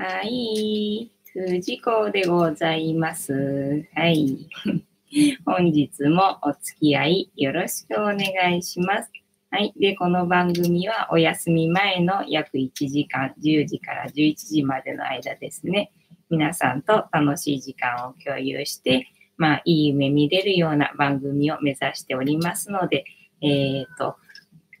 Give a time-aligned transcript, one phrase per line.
[0.00, 1.10] はい。
[1.32, 3.84] 藤子でございます。
[3.96, 4.48] はい。
[5.44, 9.10] 本日もお付き合いよろしくお願いします。
[9.50, 9.74] はい。
[9.76, 15.90] で、この番組はお休み前の約1時間、10時から11時までの間ですね。
[16.30, 23.04] 皆さんと楽しい時間を共有して、まあ、いい夢見れるような番組を目指しておりますので、
[23.40, 24.14] えっ、ー、と、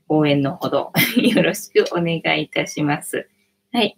[0.08, 3.28] 応援のほど よろしくお願いいたします。
[3.72, 3.96] はい。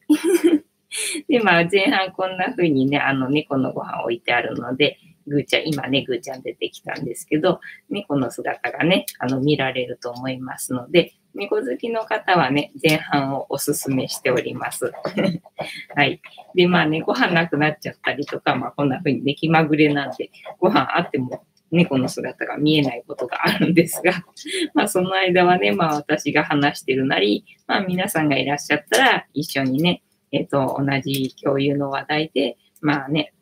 [1.28, 14.92] で、まあ、前半こんな風にね、あの、猫のご飯置いてあるので、ぐーちゃん、今ね、ぐーちゃん出てきたんですけど、猫の姿がね、あの、見られると思いますので、猫好きの方はね、前半をおすすめしております。
[15.94, 16.20] はい。
[16.54, 24.24] で、まあね、ご飯なくなっちゃったりとか、まあこんな風にね、気まぐれなんで、ご飯あっても猫の姿が見えないことがあるんですが、
[24.74, 33.34] まあその間はね、まあ私が話してるなり、まあ皆さんがいらっしゃったら一緒にね、えっ、ー、と、同じ共有の話題で、まあね、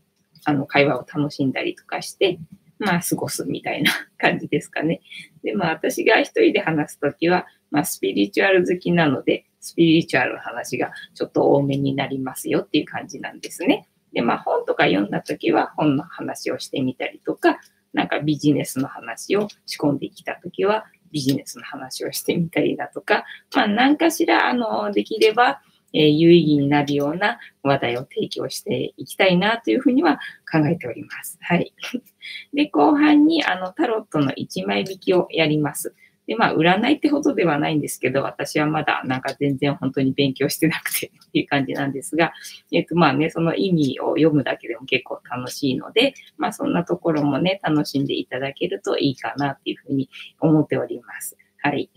[0.45, 2.39] あの会話を楽しんだりとかして、
[2.79, 5.01] まあ過ごすみたいな感じですかね。
[5.43, 13.89] で、まあ私が一人で話すときは、まあスピリチュアル好きなので、スピリチュアルの話がちょっと多めになりますよっていう感じなんですね。
[14.13, 17.59] で、まあ本とか読んだときは本の話をしてみたりとか、
[17.93, 25.61] なんかビジネスの話を仕込んできたときはビジネスの話をしてみたりだとか、まあ何かしら、あの、できれば、
[25.93, 31.39] えー、有意義になるような話題を提供していきたいなというふうには考えております。
[31.41, 31.73] はい。
[32.53, 35.95] で、後半にあのタロットの1枚引きをやります。
[36.29, 42.35] で、まあ、占いってほどではないんですけど、私はまだなんか全然本当に勉強してなくてっていう感じなんですが、
[42.71, 51.39] えっ、と、まあね、その意味を読むだけでも結構楽しいので、まあ、そんなところもね、楽しんでいただけるといいかなっていうふうに思っております。
[51.63, 51.91] はい。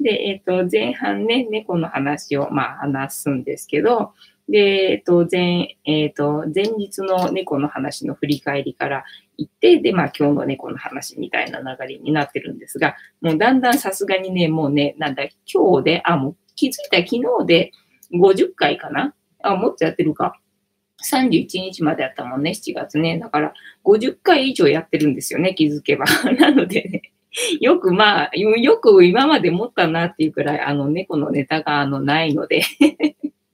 [0.00, 4.12] で、えっ、と、前半ね、猫の話を、まあ、話すんですけど、
[4.48, 9.04] で、えっ、と、前、えっ、と、前日の猫の話の振り返りから
[9.36, 17.72] 行って、で、まあ、今日の猫の話みたいな流れになってるんですが、もうだんだんさすがにね、もうね、なんだ、今日で、あ、もう気づいた昨日で
[18.12, 19.14] 50回かな？
[19.42, 20.38] あ、もっとやってるか
[21.04, 23.18] ？31日までやったもんね、7月ね。
[23.18, 23.54] だから、
[23.84, 26.04] 50回以上やってるんですよね、気づけば。
[26.38, 27.12] なのでね、
[27.60, 32.62] よくまあ、よく今まで持ったなっていうくらい、あの猫のネタがあのないので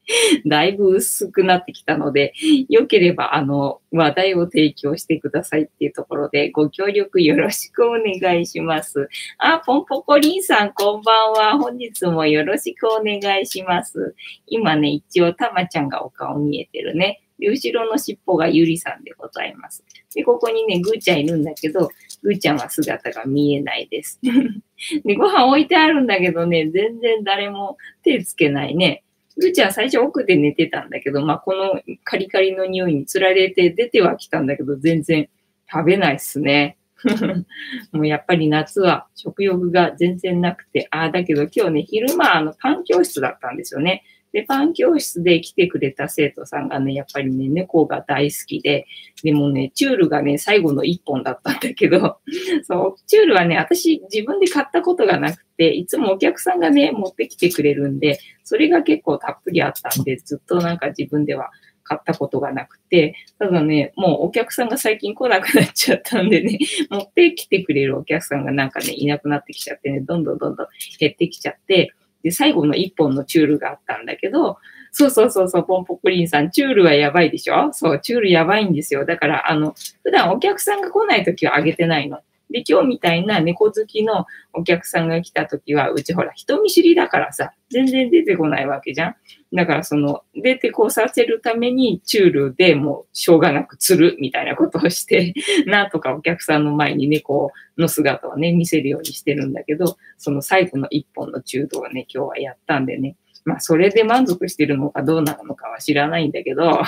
[0.46, 2.32] だいぶ薄くなってきたので、
[2.68, 9.08] よければあの話題を提供してくださいっていうところで、ご協力よろしくお願いします。
[9.38, 11.58] あ、ポンポコリンさんこんばんは。
[11.58, 14.14] 本日もよろしくお願いします。
[14.46, 17.20] 今ね、一応たまちゃんがお顔見えてるね。
[17.38, 19.84] で、後ろの尻尾がゆりさんでございます。
[20.14, 21.90] で、ここにね、ぐーちゃんいるんだけど、
[22.22, 24.20] ぐーちゃんは姿が見えないです。
[25.04, 29.04] で、ご飯置いてあるんだけどね、全然誰も手つけないね。
[29.36, 35.28] ぐーちゃん最初奥で寝てたんだけど、まあ、このカリカリの匂いにつられて出てはきたんだけど、全然
[35.70, 36.76] 食べないっすね。
[37.92, 44.02] もうやっぱり夏は食欲が全然なくて、ああ、だけど今日ね、昼間あのパン教室だったんですよね。
[44.32, 48.86] で、パン教室で来てくれた生徒さんがね、やっぱりね、猫が大好きで、
[49.22, 52.18] でもね、チュールがね、最後の一本だったんだけど、
[52.64, 61.50] そう、チュールはね、私自分で買ったことがなくて、いつもお客さんがね、持ってきてくれるんで、それが結構たっぷりあったんで、ずっとなんか自分では
[61.88, 66.58] 買ったことがなくて、ただね、もうお客さんが最近来なくなっちゃったんでね、
[66.90, 70.66] 持ってきてくれるお客さんがなんかね、いなくなってきちゃってね、どんどんどんどん
[71.00, 71.92] 減ってきちゃって、
[72.22, 74.58] で、最後の一本のチュールがあったんだけど、
[74.90, 77.72] そうそうそうそう、ポンポクリンさん、チュールはやばいでしょ？
[77.72, 79.04] そう、チュールやばいんですよ。
[79.04, 82.20] だから、あの、普段お客さんが来ない時はあげてないの。
[82.50, 89.16] で、今日みたいな猫好きのお客さんが来たときは、うちほら、人見知りだからさ、全然出てこないわけじゃん。
[89.52, 95.34] だからその、出てこさせるために、チュールでもう、しょうがなく釣るみたいなことをして、
[95.66, 106.82] なんとかお客さんの前に猫の姿をね、見せるようにしてるんだけど、その最後の一本のチュールをね、今日はやったんでね、まあ、それで満足してるのかどうなのかは知らないんだけど、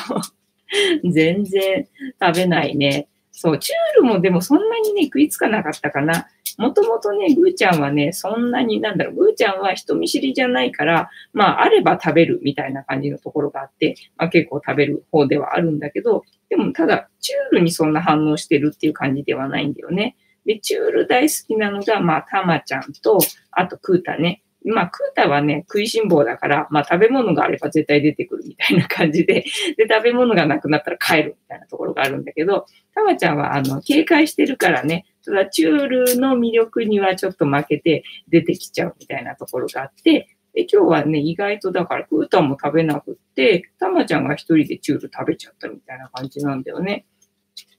[1.11, 1.89] 全然
[2.21, 3.09] 食べないね。
[3.43, 6.29] そう、チュールもでもそんなにね、食いつかなかったかな。
[6.59, 20.17] もともとね、ぐーちゃんはね、そんなになんだろう、ぐーちゃんは人見知りじゃないから、まあ、あれば食べるみたいな感じのところがあって、まあ結構食べる方ではあるんだけど、でもただ、チュールにそんな反応してるっていう感じではないんだよね。
[20.45, 23.21] で、チュール大好きなのが、まあ、たまちゃんと、
[23.53, 24.43] あと、クータね。
[24.65, 29.45] まあ、クータはね、食いしん坊だから、まあ、食べ物があれば絶対出てくるみたいな感じで、
[29.77, 47.07] で、食べ物がなくなったら帰るみたいなところがあるんだけど、たまちゃんは、あの、警戒してるからね、ただ、チュールの魅力にはちょっと負けて出てきちゃうみたいなところがあって、で、今日はね、意外とだから、クータも食べなくって、たまちゃんが一人でチュール食べちゃったみたいな感じなんだよね。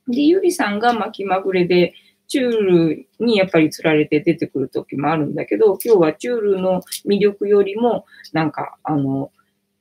[0.07, 1.93] で、ゆりさんが巻きまぐれで、
[2.31, 9.33] チュールにやっぱり釣られて出てくる時もあるんだけど、今日はチュールの魅力よりも、なんか、あの、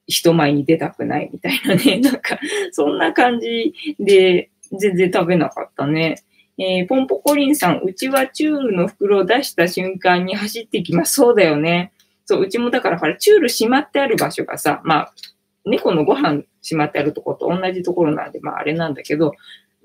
[0.08, 2.40] 人前に出たくないみたいなね、 なんか、
[2.72, 6.16] そんな感じで、全然食べなかったね。
[6.58, 11.14] えー、ポンポコリンさん、うちはチュールの袋を出した瞬間に走ってきます。
[11.14, 11.92] そうだよね。
[12.24, 15.12] そう、うちもだから、ほら、チュールしまってある場所がさ、まあ、
[15.64, 19.34] 猫のご飯しまってあるとこと同じところなんで、まああれなんだけど、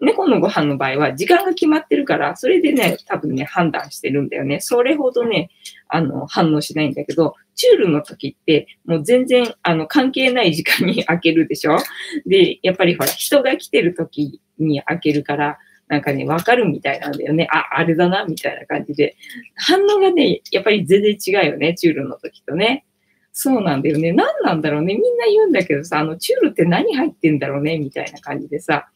[0.02, 4.60] 猫のご飯の場合は時間が決まってるから、それでね、多分ね、判断してるんだよね。
[4.60, 5.50] それほどね、
[5.88, 11.78] あの、反応しないんだけど、チュールの時って、もう全然、あの、関係ない時間に開けるでしょ？
[12.26, 15.58] で、やっぱりほら、人が来てる時に開けるから、
[15.88, 17.48] なんかね、わかるみたいなんだよね。
[17.52, 19.16] あ、あれだな、みたいな感じで。
[19.56, 22.86] 反応がね、やっぱり全然違うよね、チュールの時とね。
[23.32, 24.12] そうなんだよね。
[24.14, 24.96] 何なんだろうね。
[24.96, 28.90] みんな言うんだけどさ、あの、チュールって何入ってんだろうね、みたいな感じでさ。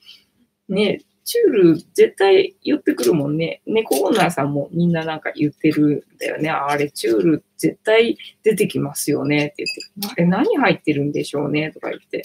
[0.69, 3.62] ね、チュール絶対言ってくるもんね。
[3.68, 6.50] 猫オーナーさんもみんななんか言ってるんだよね。
[6.50, 12.24] あれ、チュール絶対出てきますよねって言って、あれ何入ってるんでしょうねとか言って。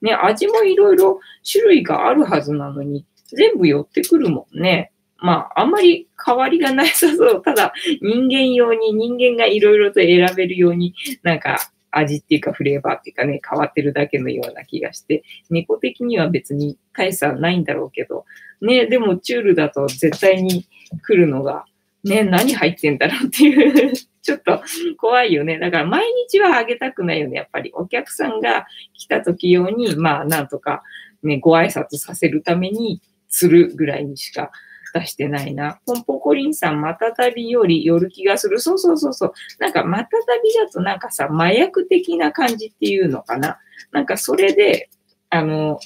[0.00, 3.04] ね、味もいろいろ種類があるはずなのに、
[3.36, 4.92] 全部寄ってくるもんね。
[5.18, 7.42] まあ、あんまり変わりがなさそう。
[7.42, 11.58] ただ、人間用に、人間がいろいろと選べるように、なんか、
[11.96, 18.24] 味っていうかフレーバーっていうかね、変わってるだけのような気がして、猫的には別に大差ないんだろうけど、
[18.60, 20.66] ね、でもチュールだと絶対に
[21.06, 21.64] 来るのが、
[22.04, 24.62] ね、何入ってんだろうっていう ちょっと
[24.98, 25.58] 怖いよね。
[25.58, 27.72] だから毎日はあげたくないよね、やっぱり。
[27.74, 30.82] お客さんが来た時用に、まあなんとか
[31.22, 34.50] ね、ご挨拶させるためにするぐらいにしか
[34.94, 35.80] 出してないな。
[35.86, 38.60] ポンポコリンさん、また旅より寄る気がする。
[38.60, 39.32] そうそうそうそう。
[39.58, 43.58] なんか、また旅だとなんかさ、麻薬的な感じっていうのかな。
[43.92, 44.90] なんか、それで、
[45.30, 45.78] あの、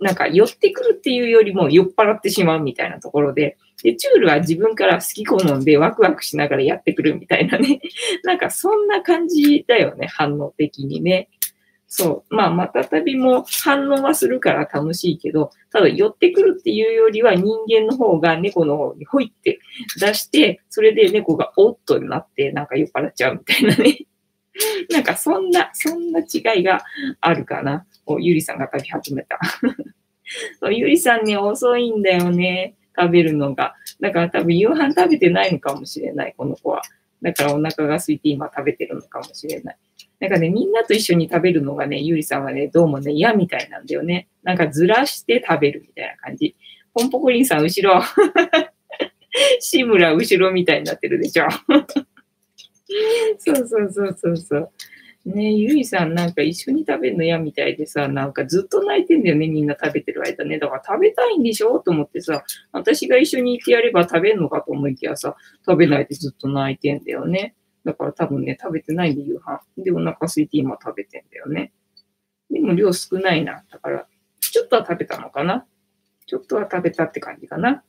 [0.00, 7.80] なんか寄ってくるっていうよりも酔っ払ってしまうみたいなところで、で、チュールは自分から好き好んでワクワクしながらやってくるみたいなね。
[8.24, 11.28] なんかそんな感じだよね、反応的にね。
[11.90, 12.34] そう。
[12.34, 19.58] まあ、またたびも反応はするから楽しいけど、ただ寄ってくるっていうよりは人間の方が猫の方にほいって
[19.98, 24.06] 出して、それで猫がおっとになってなんか酔っ払っちゃうみたいなね。
[24.90, 26.84] なんかそんな、そんな違いが
[27.20, 27.86] あるかな。
[28.04, 29.38] お、ゆりさんが食べ始めた。
[30.60, 32.74] そうゆりさんね、遅いんだよね。
[32.98, 33.74] 食べるのが。
[34.00, 36.82] だから多分夕飯食べてないのかもしれない、この子は。
[37.22, 39.76] だからお腹が空いて今食べてるのかもしれない。
[40.20, 44.28] なんかね、みんなと一緒に食べるのがね、ゆりさんはね、どうもね、嫌みたいなんだよね。
[44.42, 46.56] なんかずらして食べるみたいな感じ。
[46.94, 48.02] ポンポコリンさん後ろ。
[49.60, 51.46] 志村後ろみたいになってるでしょ。
[53.38, 54.70] そうそうそうそうそう。
[55.28, 60.58] ねゆいさんなんか一緒に食べるの嫌みたいでさ、なんかずっと泣いてんだよね、みんな食べてる間ね。
[60.58, 61.80] だから食べたいんでしょ？
[61.80, 65.36] と思ってさ、私が一緒に行ってやれば食べるのかと思いきやさ、
[65.66, 67.54] 食べないでずっと泣いてんだよね。
[67.84, 69.60] だから多分ね、食べてないんで夕飯。
[69.82, 71.72] で、お腹空いて今食べてんだよね。
[72.50, 73.64] でも量少ないな。
[73.70, 74.06] だから、
[74.40, 75.66] ちょっとは食べたのかな？
[76.26, 77.82] ちょっとは食べたって感じかな。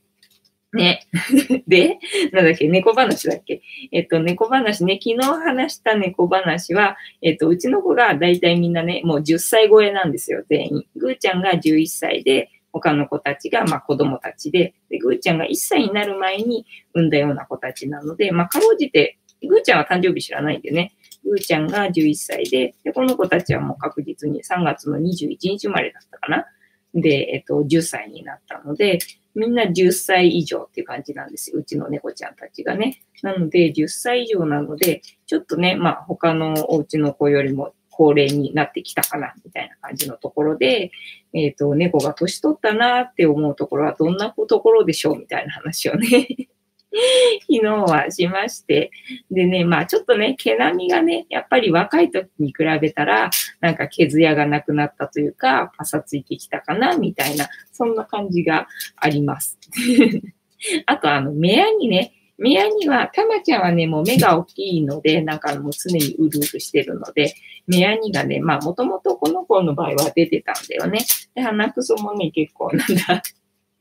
[0.74, 1.08] ね。
[1.68, 1.98] で、
[2.32, 3.62] なんだっけ、猫話だっけ。
[3.92, 10.86] えっと、猫話ね、昨日話した猫話は、えっと、うちの子が大体みんなね、もう10歳超えなんですよ、全員。
[10.96, 19.18] ぐーちゃんが11歳で、他の子たちが、まあ子供たちで、で、ぐーちゃんが1歳になる前に産んだような子たちなので、まあかろうじて
[19.48, 20.94] ぐーちゃんは誕生日知らないんでね。
[21.24, 26.46] ぐーちゃんが11歳で、で、この子たちはもう確実に3月の21日生まれだったかな。
[26.94, 29.00] で、えっと、10歳になったので、
[29.36, 31.60] みんな10歳以上っていう感じなんですよ。
[31.60, 33.02] うちの猫ちゃんたちがね。
[33.22, 40.92] なので、10歳以上なので、ちょっとね、まあ、他のお家の子よりも高齢になってきたかな、みたいな感じのところで、
[41.34, 46.50] えっ、と、猫が年取ったなって思うところはどんなところでしょうみたいな話をね
[47.42, 48.92] 昨日はしまして。
[49.30, 53.30] でね、まあちょっとね、毛並みがね、やっぱり若い時に比べたら、
[53.62, 59.58] なんか毛艶がなくなったというか、パサついてきたかな、みたいな、そんな感じがあります。
[60.88, 67.34] あと、あの、目やにね、目やには、たまちゃんはね、もう目が大きいので、なんかもう常にうるうるしてるので、
[67.68, 71.00] 目やにがね、まあもともとこの子の場合は出てたんだよね。
[71.36, 73.22] で、鼻くそもね、結構なんだ、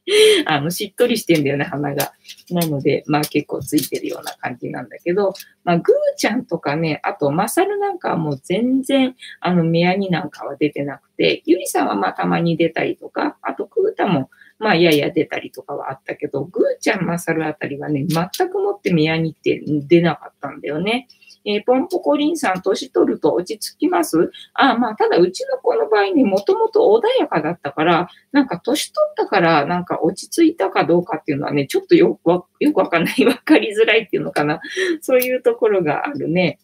[0.46, 2.12] あの、しっとりしてんだよね、鼻が。
[2.50, 5.34] なので、まあ結構ついてるような感じなんだけど、
[5.64, 21.06] まあ、ぐーちゃんとかね、あと、まさるなんかはもう全然、あの、目やになんかは出てなくて、ゆりさんはまあたまに出たりとか、あと、くーたも、まあ、やや出たりとかはあったけど、ぐーちゃん、まさるあたりはね、全くもって目やにって出なかったんだよね。
[21.50, 24.30] えー、ポンポコリンさん、年取ると落ち着きます？
[24.52, 34.60] あ、まあ、ただうちの子の場合ね、もともと穏やかだったから、なんか年取ったから、なんか落ち着いたかどうかっていうのはね、ちょっとよくわ、よくわかんない、わかりづらいっていうのかな。
[35.00, 36.58] そういうところがあるね。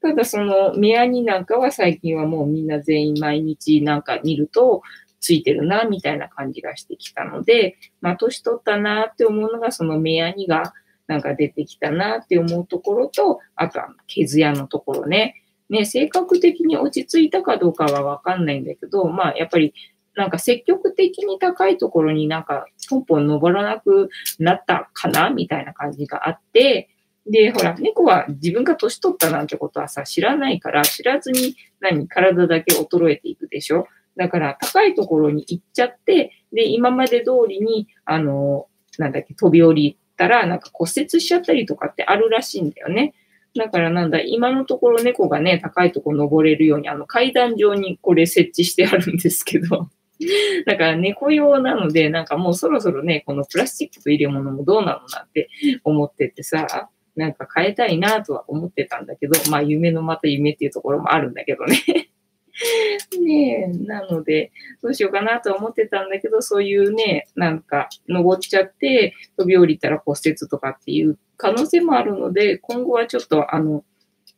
[0.00, 4.82] ただその、目アニなんかは最近はもうみんな全員毎日なんか見ると、
[5.20, 10.74] ついてるな、みたいな感じがしてきたので、まあ、年取ったなって思うのが、その目やにが
[11.06, 15.40] なんか出てきたなって思うところと、あとは毛艶のところね。
[15.70, 19.74] ね、性格的に落ち着いたかどうかはわかんないんだけど、まあ、やっぱり、
[20.14, 26.88] なんか積極的に高いところになんかポンポン登らなくなったかなみたいな感じがあって、
[27.26, 38.66] で、ほら、猫は自分が年取ったなんてことはさ、知らないから、知らずに何、体だけ衰えていくでしょだから高いところに行っちゃって、で、今まで通りに、あの、
[38.98, 43.14] なんだっけ、飛び降りたら、なんか骨折しちゃったりとかってあるらしいんだよね。
[43.56, 49.88] だからなんだ、今のところ猫がね、高いとこ登れるように、あの階段上にこれ設置してあるんですけど、
[50.66, 55.48] だから猫用なので、なんかもうそろそろね、このプラスチックと入れ物もどうなのなんて
[55.84, 62.10] 思っててさ、なんか変えたいなとは思ってたんだけど、まあ夢のまた夢っていうところもあるんだけどね。
[63.20, 73.84] ねえ、なので、どうしようかなと思ってたんだけど、そういうね、なんか、登っちゃって、飛び降りたら骨折とかっていう可能性もあるので、今後はちょっと、あの、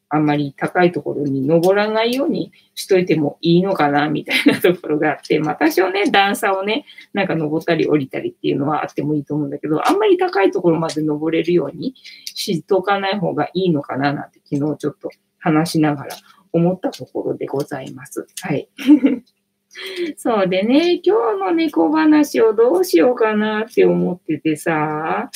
[0.09, 11.95] あんまり高いところに登らないようにしといてもいいのかな、みたいなところがあって、 まあ多少ね、段差をね、なんか登ったり降りたりっていうのはあってもいいと思うんだけど、あんまり高いところまで登れるように
[12.25, 16.17] しとかない方がいいのかな、なんて昨日ちょっと話しながら
[16.57, 18.27] 思ったところでございます。
[18.43, 18.69] はい。
[20.17, 25.31] そうでね、今日の猫話をどうしようかなって思っててさ、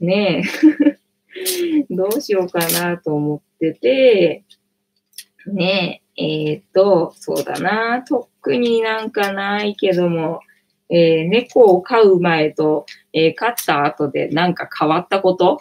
[0.00, 0.42] ね
[1.34, 4.44] え、 どうしようかなと思ってて、
[5.46, 10.40] ねえ、えっ、ー、と、そうだな、特になんかないけども、
[10.90, 15.60] えー、猫を飼う前と、えー、飼った後でなんか変わったこと？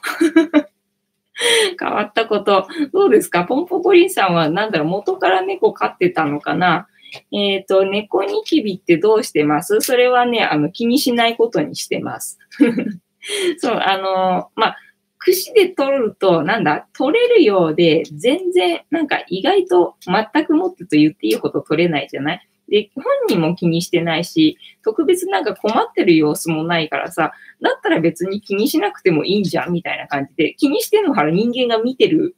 [1.80, 2.68] 変わったこと。
[2.94, 3.46] どうですか？
[3.46, 6.88] ポンポコリンさんは、なんだろう、元から猫飼ってたのかな？
[7.32, 9.80] えっ、ー、と、猫ニキビってどうしてます？
[9.82, 12.38] それはね、あの、気にしないことにしてます。
[13.60, 14.78] そう、あの、まあ、
[15.20, 22.48] 串で取ると、なんだ、取れるようで、全然、なんか意外と全くもってと言っていいほど取れないじゃない？
[22.70, 27.32] で、本人も気にしてないし、特別なんか困ってる様子もないからさ、
[27.62, 32.36] だったら別に気にしなくてもいいじゃんみたいな感じで、気にしてんのから人間が見てる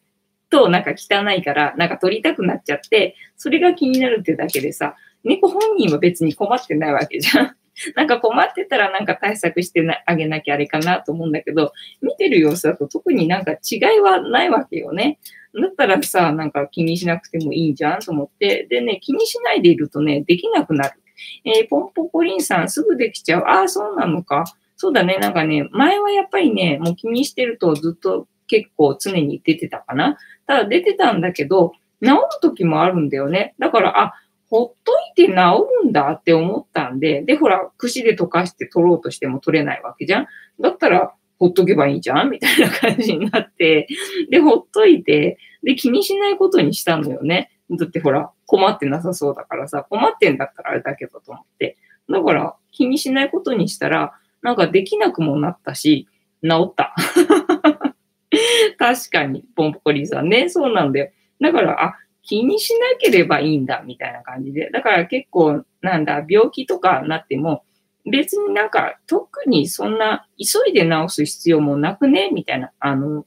[0.49, 7.55] となんか汚いから、なんか撮りたくなっちゃって、それが気になるってだけでさ、猫本人は別に困ってないわけじゃん。
[7.95, 11.71] なんか困ってたらなんか対策してあげなきゃあれかなと思うんだけど、
[12.01, 15.19] 見てる様子だと特になんか違いはないわけよね。
[15.53, 18.67] だったらさ、なんか気にしなくてもいいじゃんと思って。
[18.69, 21.01] でね、気にしないでいるとね、できなくなる。
[21.43, 23.43] えー、ポンポコリンさんすぐできちゃう。
[23.45, 24.45] ああ、そうなのか。
[24.77, 25.17] そうだね。
[25.17, 30.17] なんかね、前はやっぱりね、もう気にしてるとずっと結構常に出てたかな。
[30.47, 33.55] ただ出てたんだけど、治る時もあるんだよね。
[33.59, 34.13] だから、あ、
[34.49, 35.33] ほっといて治
[35.83, 40.27] るんだって思ったんで、で、ほら、串で溶かして取ろうとしても取れないわけじゃん。
[40.59, 42.29] だったら、ほっとけばいいじゃん？
[42.29, 43.87] みたいな感じになって、
[44.29, 47.51] で、ほっといて、で、気にしないことにしたのよね。
[47.71, 51.77] だってほら、困ってなさそうだからさ、困ってんだったらあれだけどと思って。
[52.09, 56.07] だから、気にしないことにしたら、なんかできなくもなったし、
[56.43, 56.93] 治った。
[58.77, 61.11] 確かに、ポンポコリーさんね、そうなんだよ。
[61.41, 64.69] だから、あ、気にしなければいいんだ、みたいな感じで。
[64.71, 67.63] だから結構、なんだ、病気とかなっても、
[68.05, 72.29] 別になんか特にそんな急いで治す必要もなくね？
[72.33, 72.71] みたいな。
[72.79, 73.25] あの、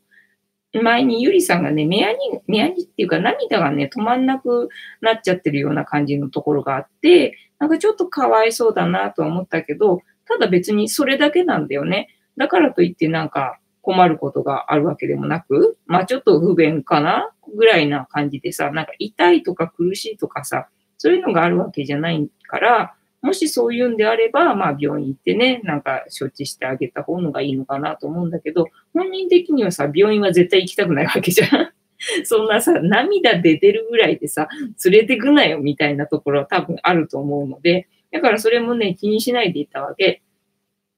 [0.83, 12.09] 前にゆりさんがね、目やに、目やにっていうか涙がね、止まんなくなっちゃってるような感じのところがあって、なんかちょっとかわいそうだなと思ったけど、ただ別にそれだけなんだよね。
[12.39, 31.73] だからといってなんか困ることがあるわけでもなく、まあちょっと不便かなぐらいな感じでさ、なんか痛いとか苦しいとかさ、そういうのがあるわけじゃないから、もしそういうんであれば、まあ病院行ってね、なんか処置してあげた方のがいいのかなと思うんだけど、本人的にはさ、病院は絶対行きたくないわけじゃん。
[32.25, 34.49] そんなさ、涙出てるぐらいでさ、
[34.85, 40.23] 連れてくなよみたいなところは多分あると思うので、だからそれもね、気にしないでいたわけ。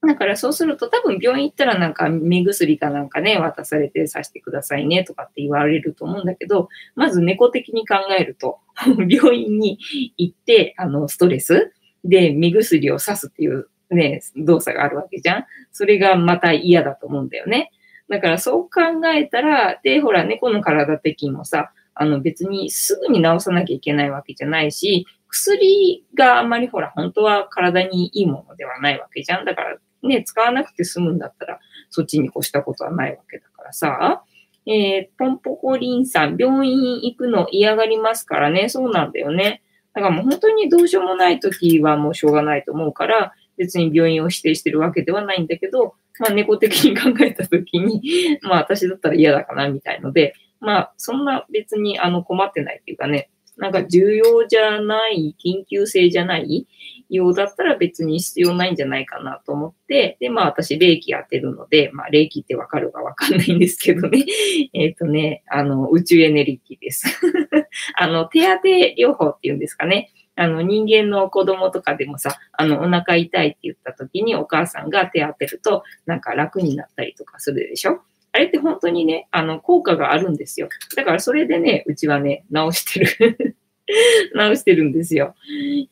[0.06, 8.58] だからそうすると多分病院行ったらなんか目薬かなんかね、渡されてさしてくださいねとかって言われると思うんだけど、まず猫的に考えると、
[9.08, 9.78] 病院に
[10.16, 11.72] 行って、あの、ストレス
[12.04, 15.46] で、目薬を刺すっていうね、動作があるわけじゃん。
[15.72, 17.70] それがまた嫌だと思うんだよね。
[18.08, 29.44] だからそう考えたら、で、ほら、猫の体的にもさ、あの別にすぐに治さなきゃいけないわけじゃないし、薬があんまりほら、本当は体にいいものではないわけじゃん。
[29.44, 34.22] だからね、使わなくて済むんだったら、そっちに越したことはないわけだからさ。
[34.66, 38.68] えー、ポンポコリンさん、病院行くの嫌がりますからね。
[38.68, 39.62] そうなんだよね。
[39.94, 48.02] だからもう本当にどうしようもない時はもうしょうがないと思うから、別に病院を指定してるわけではないんだけど、まあ猫的に考えた時に、
[48.42, 56.66] まあ私だったら嫌だかなみたいので、まあそんな別にあの困ってないっていうかね、なんか重要じゃない、緊急性じゃない
[57.08, 64.24] ようだったら別に必要ないんじゃないかなと思って、で、まあ私、霊気当てるので、まあ霊気ってわかるかわかんないんですけどね。
[64.74, 67.06] えっ、とね、あの、宇宙エネルギーです。
[67.98, 70.10] あの、手当て療法っていうんですかね。
[70.36, 78.00] あの、人間の子供とかでもさ、あの、お腹痛いって言った時にお母さんが手当てると、なんか楽になったりとかするでしょ
[78.32, 80.68] あれって本当にね、あの、効果があるんですよ。
[80.96, 83.56] だからそれでね、うちはね、直してる
[84.34, 85.34] 直してるんですよ。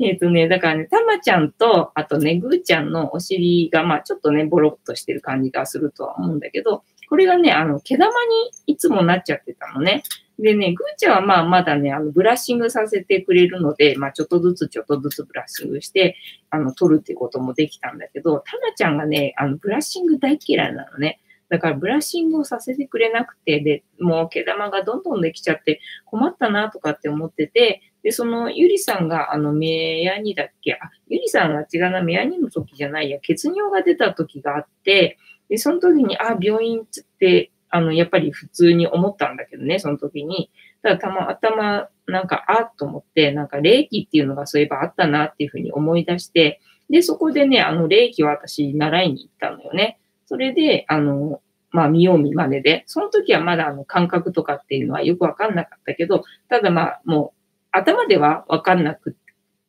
[0.01, 10.03] えっ、ー、とね、だからね、たまちゃんと、あとね、ぐーちゃんのお尻が、まあちょっとね、ボロっとしてる感じがするとは思うんだけど、これがね、あの、毛玉にいつもなっちゃってたのね。
[10.39, 16.17] でね、ぐーちゃんはまあまだね、あの、ブラッシングさせてくれるので、まあちょっとずつちょっとずつブラッシングして、
[16.49, 21.21] あの、取るってこともできたんだけど、たまちゃんがね、あの、ブラッシング大嫌いなのね。
[21.53, 30.79] だからブラッシングをさせてくれなくて、で、もう毛玉がどんどんできちゃって困ったなとかって思ってて、で、そのゆりさんがあの目やにだっけ、あ、
[31.09, 35.19] ゆりさんは違うな、目やにの時じゃないや、血尿が出た時があって、
[35.51, 40.51] で、その時に、あ、病院つって、あの、やっぱり普通に思ったんだけどね、その時に。
[40.83, 49.99] ただ、たま、頭、なんか、あっと思って、なんか、霊気っていうのがそういえばあったなっていうふうに思い出して、で、そこでね、あの、霊気を私、習いに行ったのよね。
[50.33, 57.39] それで、あの、まあ見よう見まねで、その時はまだあの感覚とかっていうのはよくわかんなかったけど、ただまあもう
[57.71, 59.15] 頭ではわかんなく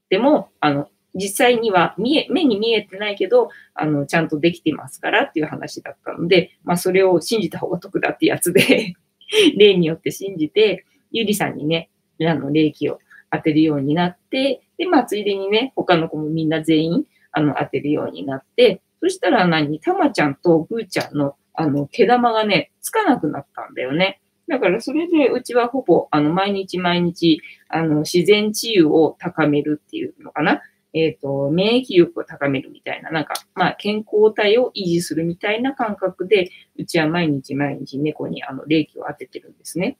[0.08, 8.94] ても、あの、実際には見え、目に見えてないけど、あの、ちゃんとできてますからっていう話だったので、まあそれを信じた方が得だってやつで
[9.58, 11.90] 例によって信じて、ゆりさんにね、
[12.22, 13.00] あの、霊気を
[13.34, 19.82] 当てるようになって、で、まあついでにね、他の子もみんな全員、あの、当てるようになって、そしたら何？
[19.82, 24.22] たまちゃんとぐーちゃんの、あの、毛玉がね、つかなくなったんだよね。
[24.48, 30.62] だからそれでうちはほぼ、あの、毎日毎日、あの、自然治癒を高めるっていうのかな。
[30.94, 39.98] えっ、ー、と、免疫力を高めるみたいな、なんか、まあ、健康体を維持するみたいな感覚で、うちは毎日毎日猫にあの、霊気を当ててるんですね。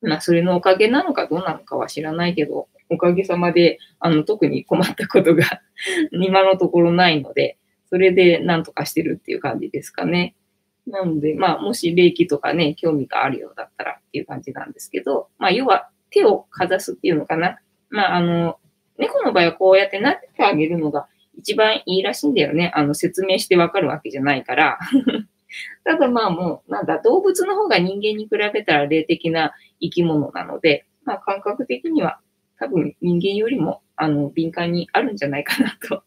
[0.00, 5.44] まあ、それのおかげなのかどうなのかは知らないけど、おかげさまで、あの、特に困ったことが
[6.12, 7.58] 今のところないので、
[7.90, 10.34] それで何とかしてるっていう感じですかね。
[10.86, 17.58] なので、まあ、もし霊気とかね、興味があるようだったらっていう感じなんですけど、まあ、要は手をかざすっていうのかな。
[17.90, 18.58] まあ、あの、
[18.98, 22.70] 猫の場合はこうやって撫でてあげるのが一番いいらしいんだよね。
[22.74, 24.78] あの、説明してわかるわけじゃないから。
[25.84, 32.20] ただまあもう、なんだ、動物の方が人間に比べたら霊的な生き物なので、まあ感覚的には
[32.58, 36.04] 多分人間よりも、あの、敏感にあるんじゃないかなと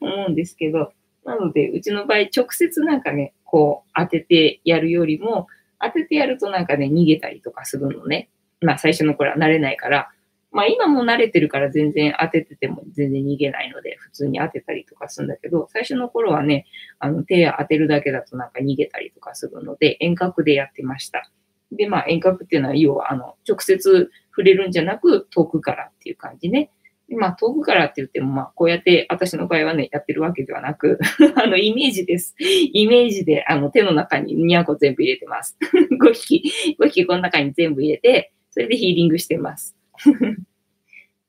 [0.00, 0.92] 思うんですけど、
[1.24, 5.46] なので、うちの場合、直接なんかね、こう当ててやるよりも、
[5.80, 8.28] 当ててやるとなんかね、逃げたりとかするのね。
[8.60, 10.10] まあ最初の頃は慣れないから、
[10.52, 16.66] まあ今も慣れてるから全然当ててても全然逃げないので、普通に当てたりとかするんだけど、最初の頃はね、
[16.98, 21.30] あの手当てるだけだとなんか逃げたりとかするので、遠隔でやってました。
[21.72, 26.70] で、まあ遠隔っていうのは要はあの、直接触れるんじゃなく遠くからっていう感じね。
[27.16, 30.98] まあ、遠くからって言っても、まあ、こうやって、私の場合はね、やってるわけではなく、
[31.36, 32.34] あの、イメージです。
[32.38, 35.58] イメージで、あの、手の中にニャコ全部入れてます。
[36.00, 39.76] 5匹、5匹この中に全部入れて、それでヒーリングしてます。
[40.00, 40.10] っ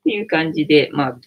[0.04, 1.20] ていう感じで、まあ、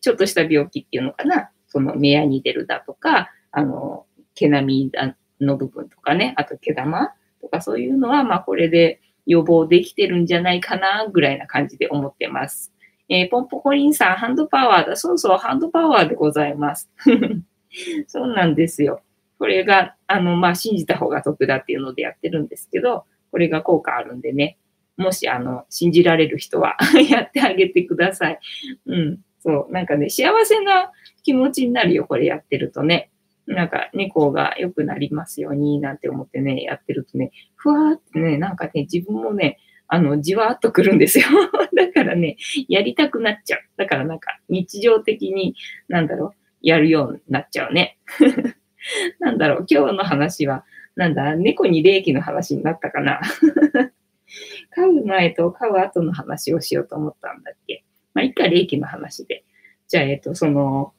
[0.00, 4.92] ちょっとした病気っていうのかな、その、目やに出るだとか、あの、毛並み
[5.40, 12.72] の部分とかね、あと毛玉とかそういうのは、まあ、これで予防できてるんじゃないかな、ぐらいな感じで思ってます。
[13.08, 14.96] えー、ポンポコリンさん、ハンドパワーだ。
[14.96, 16.90] そうそう、ハンドパワーでございます。
[18.06, 19.00] そうなんですよ。
[19.38, 24.58] これが、あの、まあ、信じた方が得だっていうのでやってるんですけど、これが効果あるんでね。
[24.96, 26.76] もし、あの、信じられる人は
[27.08, 28.38] やってあげてください。
[28.86, 29.18] うん。
[29.40, 29.72] そう。
[29.72, 30.90] なんかね、幸せな
[31.22, 33.10] 気持ちになるよ、これやってるとね。
[33.46, 41.24] なんか、猫が良くなりますように、なんて思ってね、やってるとね、ふわーってね、なんかね、自分もね、あの、じわーっとくるんですよ。
[41.74, 42.36] だからね、
[42.68, 43.60] やりたくなっちゃう。
[43.76, 45.54] だからなんか、日常的に、
[45.88, 47.98] なんだろう、やるようになっちゃうね。
[49.18, 50.64] なんだろう、今日の話は
[50.98, 53.20] なんだ、猫に霊気の話になったかな。
[54.74, 57.84] 飼う前と飼う後の話をしようと思ったんだっけ。
[58.14, 59.44] まあ、一回霊気の話で。
[59.86, 60.92] じゃあ、えっと、その、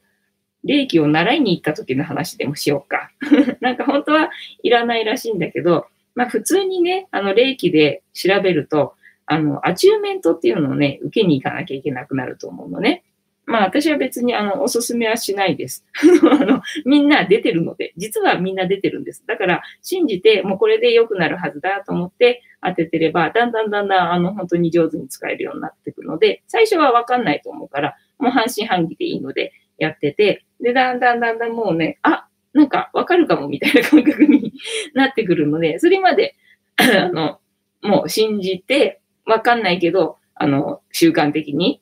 [0.64, 3.12] 霊気を習いに行った時の話でもしようか。
[3.60, 4.30] なんか本当は
[4.62, 8.94] いらないらしいんだけど、まあ普通にね、あの霊気で調べると、
[9.26, 13.04] あの、アチューメントっていうのをね、受けに行かなきゃいけなくなると思うのね。
[13.46, 15.84] まあ私は別にあの、おすすめはしないです。
[16.30, 19.24] あの、みんな出てるので、実はみんな出てるんです。
[19.26, 34.52] だから信じて、もうこれで良くなるはずだと思って当ててれば、だんだんだんだんあの、本当に上手に使えるようになってくるので、最初はわかんないと思うから、もう半信半疑でいいのでやってて、で、だんだんだんだんもうね、あ、なんかわかるかもみたいな感覚に
[34.94, 36.36] なってくるので、 それまで、
[36.76, 37.40] あの、
[37.82, 41.80] もう信じて、わかんないけど、あの、習慣的に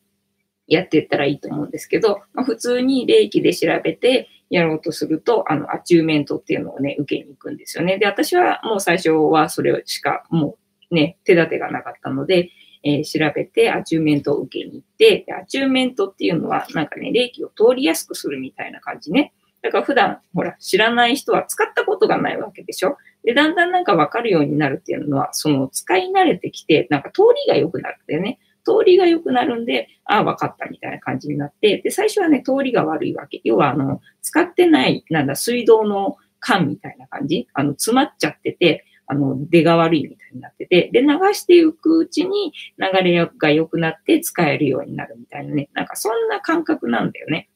[0.66, 7.98] やっていったらいいと思うんですけど、まあ、普通にレイキで調べてやろうとすると、あの、アチューンメントっていうのをね、受けに行くんですよね。
[7.98, 10.58] で、私はもう最初はそれしかも
[10.90, 12.50] うね、手立てがなかったので、
[12.82, 19.32] えー、調べてアチューンメントを受けに行って、アチューンメントっていうのはなんかね、レイキを通りやすくするみたいな感じね。
[19.62, 22.96] だから普段、ほら、知らない人は使ったことがないわけでしょ？
[23.24, 28.38] で、だんだんなんかわかるようになるっていうのは、その使い慣れてきて、なんか通りが良くなるんだよね。
[28.64, 33.40] 通りが良くなるんで、ああ、分かったみたいな感じになって、で、最初はね、通りが悪いわけ。
[33.42, 37.48] 要は、あの、使ってない、なんだ、水道の管みたいな感じ？
[37.54, 45.70] あの、詰まっちゃってて、あの、出が悪いみたいになってて、で、流していくうちに流れが良くなって使えるようになるみたいなね。
[45.72, 47.48] なんかそんな感覚なんだよね。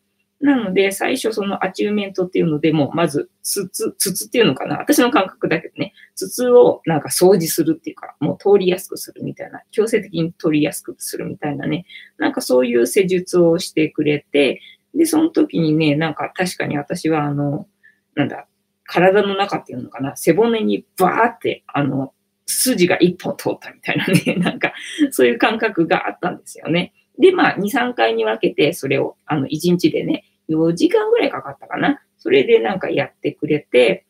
[0.43, 4.77] なので、最初そのアチューメントっていうのでも、まず、筒、筒っていうのかな。
[4.77, 11.87] 私の感覚だけどね、筒をなんか掃除するっていうか、もう通りやすくするみたいな、強制的に取りやすくするみたいなね、
[12.19, 14.61] なんかそういう施術をしてくれて、
[14.97, 17.69] で、その時にね、なんか確かに私はあの、
[18.17, 18.49] なんだ、
[18.85, 22.13] 体の中っていうのかな、背骨にバーって、あの、
[22.47, 24.75] 筋が一本通ったみたいなね、 なんか、
[25.13, 26.93] そういう感覚があったんですよね。
[27.19, 32.03] で、まあ、2、3回に分けて、それを、あの、1日でね、4時間ぐらいかかったかな。
[32.19, 34.07] それでなんかやってくれて、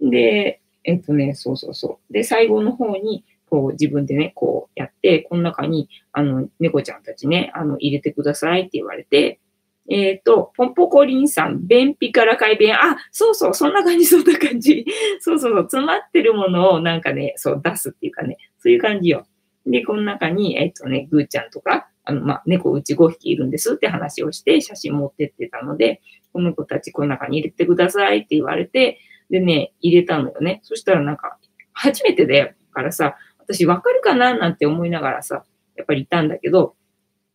[0.00, 2.12] で、えっとね、そうそうそう。
[2.12, 9.40] で、最後の方に、こう自分でね、こうやって、この中に、あの、猫ちゃんたちね、あの、入れてくださいって言われて、
[9.88, 12.74] えっ、ー、と、ポンポコリンさん、便秘から改便。
[12.74, 14.84] あ、そうそう、そんな感じ、そんな感じ。
[15.20, 19.26] そうそうそう、詰まってるものをなんかね、そう出すっていうかね、そういう感じよ。
[19.66, 26.00] で、この中に、えっ、ー、とね、ぐーちゃんとか、あの、まあ、猫うち5匹いるんですって話をして写真持ってってたので、
[26.32, 28.98] この子たちこの中に入れてくださいって言われて、
[29.30, 30.60] でね、入れたのよね。
[30.62, 31.38] そしたらなんか、
[31.72, 35.44] 初めてだからさ、私わかるかななんて思いながらさ、
[35.76, 36.76] やっぱりいたんだけど、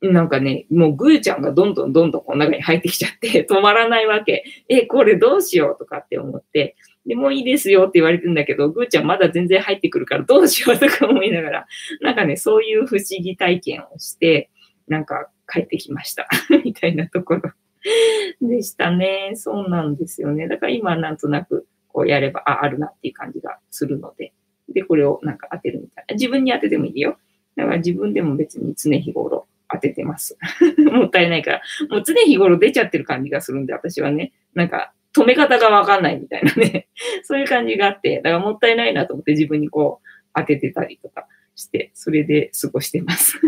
[0.02, 4.44] なんかね、もうぐーちゃんがどんどんどんどんこの中に入ってきちゃって 止まらないわけ。
[4.70, 6.76] え、これどうしようとかって思って。
[7.06, 11.68] で、もういいですよって言われてんだけど、ぐーちゃんまだ全然入ってくるからどうしようとか思いながら、
[12.02, 14.50] なんかね、そういう不思議体験をして、
[14.90, 16.28] なんか帰ってきました
[16.66, 17.54] みたいなところ
[18.42, 19.32] でしたね。
[19.36, 20.48] そうなんですよね。
[20.48, 24.34] だから今なんとなくこうやれば、あ、あるなっていう感じがするので。
[24.70, 26.14] で、これをなんか当てるみたいな。
[26.16, 27.18] 自分に当ててもいいよ。
[27.56, 30.38] だから自分でも別に常日頃当ててます。
[30.78, 31.62] もったいないから。
[31.90, 34.34] もう常日頃出ちゃってる感じがするんで、私はね。
[34.54, 36.88] なんか止め方がわかんないみたいなね。
[37.24, 43.40] そういう感じがあって、だからもったいないなと思って自分にこう当ててたりとかして、それで過ごしてます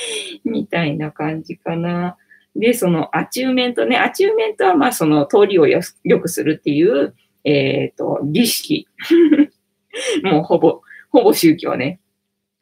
[0.44, 2.16] みたいな感じかな。
[2.54, 5.80] で、そのアチューンメントね、アチューンメントはまあその通りをよ
[6.20, 8.88] くするっていう、えっ、ー、と、儀式。
[10.22, 12.00] もうほぼ、ほぼ宗教ね、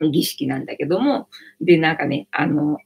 [0.01, 1.29] 儀式なんだけども、
[1.61, 2.79] で、なんかね、あの、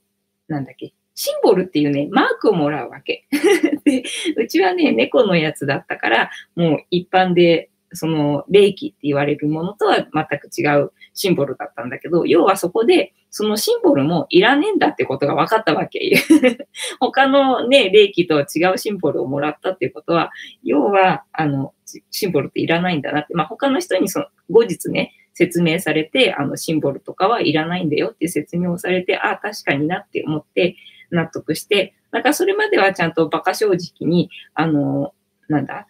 [0.48, 3.26] なんだっけ、シンボルっていうね、マークをもらうわけ。
[3.84, 4.02] で、
[4.36, 10.06] うちはね、猫のやつだったから、もう一般でその霊気って言われるものとは全
[10.38, 16.16] く違うシンボルだったんだけど、要はそこで、そのシンボルもいらねえんだってことが分かったわけ。
[17.00, 20.30] 他のね、霊気とは違うシンボルをもらったっていうことは、
[20.62, 21.74] 要は、あの、
[22.10, 30.76] シンボルっていらないんだなって、まあ、他の人にその後日ね、説明されて、あの、シンボルとかはいらないんだよって説明をされて、ああ、確かになって思って
[31.10, 35.12] 納得して、なんかそれまではちゃんと馬鹿正直に、あの、
[35.48, 35.88] なんだ、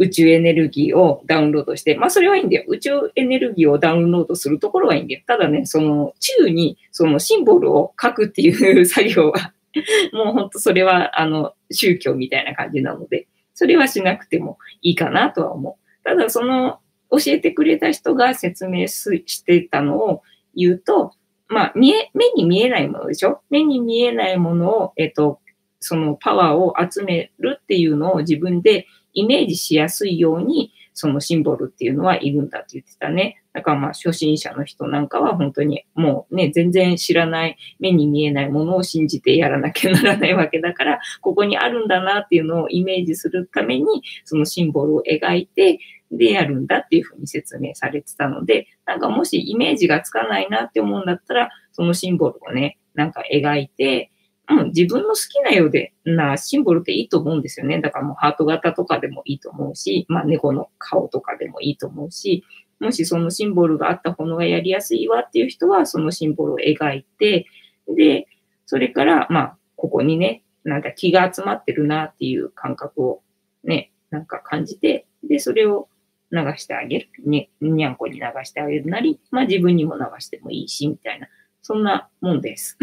[0.00, 2.64] 宇宙エネルギーをダウンロードして、まあそれはいいんだよ。
[2.68, 5.22] 宇宙エネルギーをダウンロードするところはいいんだよ。
[5.26, 9.52] ただね、その宙にそのシンボルを書くっていう作業は
[10.12, 16.04] もうほんとそれはあの宗教みたいな感じなので、それはしなくてもいいかなとは思う。
[16.04, 16.78] ただその
[17.10, 20.22] 教えてくれた人が説明してたのを
[20.54, 21.12] 言うと、
[21.48, 23.42] まあ、見え、目に見えないものでしょ？
[23.50, 25.40] 目に見えないものを、えっと、
[25.80, 33.42] そのパワーを集めるっていうのを自分でイメージしやすいように、そのシンボルっていうのはいるんだって言ってたね。
[33.52, 45.78] だからまあ初心者の人なんかは本当にもうね、全然知らない目に見えないものを信じてやらなきゃならないわけだから、ここにあるんだなっていうのをイメージするために、そのシンボルを描いて、
[46.12, 54.10] でやるんだっていうふうに説明されてたので、なんかもしイメージがつかないなって思うんだったら、そのシンボルをね、なんか描いて、
[54.50, 57.80] うん、自分の好きなようでなシンボルっていいと思うんですよね。
[57.80, 62.44] だからもうハート型とかでもいいと思うし、まあ猫の顔とかでもいいと思うし、
[62.80, 67.46] もしそのシンボルがあった方がやりやすいわっていう人は、そのシンボルを描いて、
[67.94, 68.26] で、
[68.66, 73.22] それから、まあ、ここにね、なんか気が集まってるなっていう感覚を
[73.64, 75.88] ね、なんか感じて、で、それを
[76.32, 77.08] 流してあげる。
[77.24, 81.28] に、にゃんこに流してあげるなり、まあ自分にも流してもいいし、みたいな。
[81.62, 82.78] そんなもんです。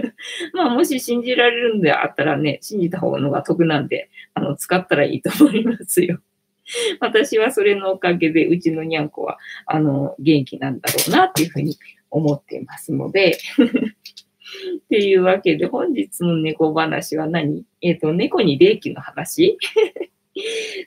[0.54, 6.20] まあもし信じられるんであったらね、信じた方が得なんで、あの、使ったらいいと思いますよ。
[7.00, 11.76] 私はそれのおかげで、うちのにゃんこは、あの、元気なんだろうなっていうふうに
[12.10, 17.64] 思っていますので っていうわけで、本日の猫話は何？
[17.80, 19.58] えっ、ー、と、猫に霊気の話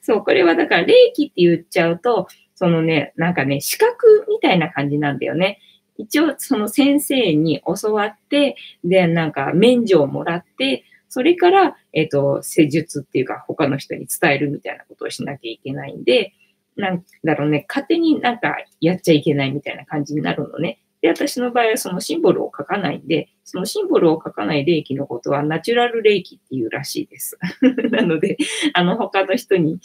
[0.01, 5.59] そう、これはだから霊気って言っちゃうと、そのね、なんかね、資格みたいな感じなんだよね。
[5.97, 16.33] 一応、その先生に教わって、で、なんか免除をもらって、それから、えっ、ー、と、施術っていうか、他の人に伝えるみたいなことをしなきゃいけないんで、
[16.75, 20.79] なんだろうね、勝手になんかやっちゃいけないみたいな感じになるのね。
[21.01, 27.37] で、私の場合はそのシンボルを書かないんで、そのシンボルを書かない霊気のことはナチュラル霊気っていうらしいです。
[27.91, 28.37] なので、
[28.73, 29.79] あの、他の人に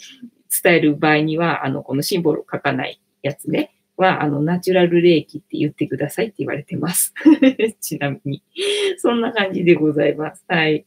[0.63, 7.13] 伝える場合には、あの、このシンボルを書かないやつね、は、あの、ナチュラル霊気って言ってくださいって言われてます。
[7.79, 8.43] ちなみに。
[8.97, 10.43] そんな感じでございます。
[10.47, 10.85] はい。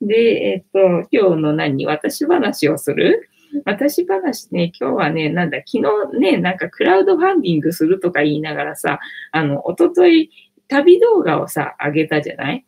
[0.00, 1.86] で、えっ、と、今日の何？
[1.86, 3.28] 私話をする？
[3.64, 5.78] 私話ね、今日はね、なんだ、昨
[6.12, 8.98] 日ね、なんかクラウドファンディングするとか言いながらさ、
[9.30, 10.30] あの、おととい
[10.66, 12.64] 旅動画をさ、上げたじゃない？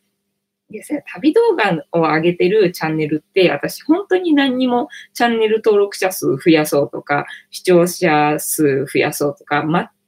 [0.71, 9.65] でさ、旅動画を上げてるチャンネルって、私本当に何にもチャンネル登録者数増やそうとか、視聴者数増やそうとか、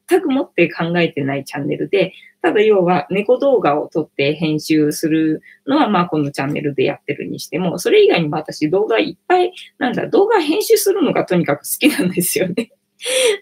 [0.09, 12.73] 全くもって考えてないチャンネルで、ただ要は猫動画を撮って編集するのはまあこのチャンネルでやってるにしても、それ以外にも私動画いっぱい、なんだ、動画編集するのがとにかく好きなんですよね。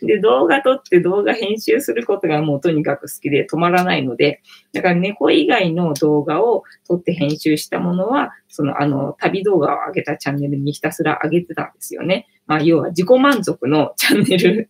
[0.03, 4.43] で、動画撮って動画編集することがもうとにかく好きで止まらないので、
[4.73, 12.27] だから猫以外の動画を撮って編集したものは、そのあの旅動画を上げたチャンネルにひたすら上げてたんですよね。
[12.47, 14.69] まあ、要は自己満足のチャンネル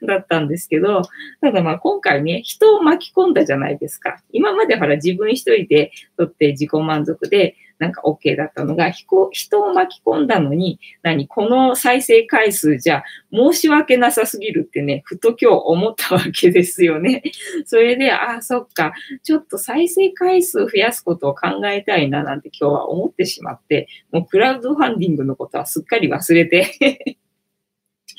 [0.06, 1.02] だったんですけど、
[1.40, 4.22] ただまあ今回ね、人を巻き込んだじゃないですか。
[4.32, 17.22] 今までほら自分一人で撮って自己満足で、なんか OK だったのが、人を巻き込んだのに、何、この再生回数じゃ申し訳なさすぎるってね、ふと今日思ったわけですよね。
[17.66, 27.17] それで、ああ、そっか、ちょっと再生回数増やすことを考えたいななんて今日は思ってしまって、もうクラウドファンディングのことはすっかり忘れて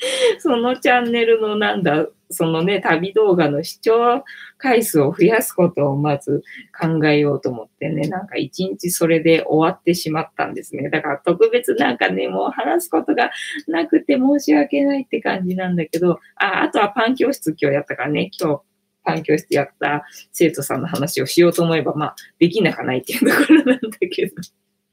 [0.38, 4.24] そのチャンネルのなんだ、そのね、旅動画の視聴
[4.56, 6.42] 回数を増やすことをまず
[6.78, 10.88] 考えようと思ってね、なんか一日それで終わってしまったんですね。
[10.90, 13.30] だから特別なんかね、もう話すことが
[13.66, 18.62] なくて申し訳ないって感じなんだけど、あ、あとはパン教室今日やったからね、今日
[19.02, 24.34] パン教室やった生徒さんの話をしようと思えば、まあ、できなかないっていうところなんだけど。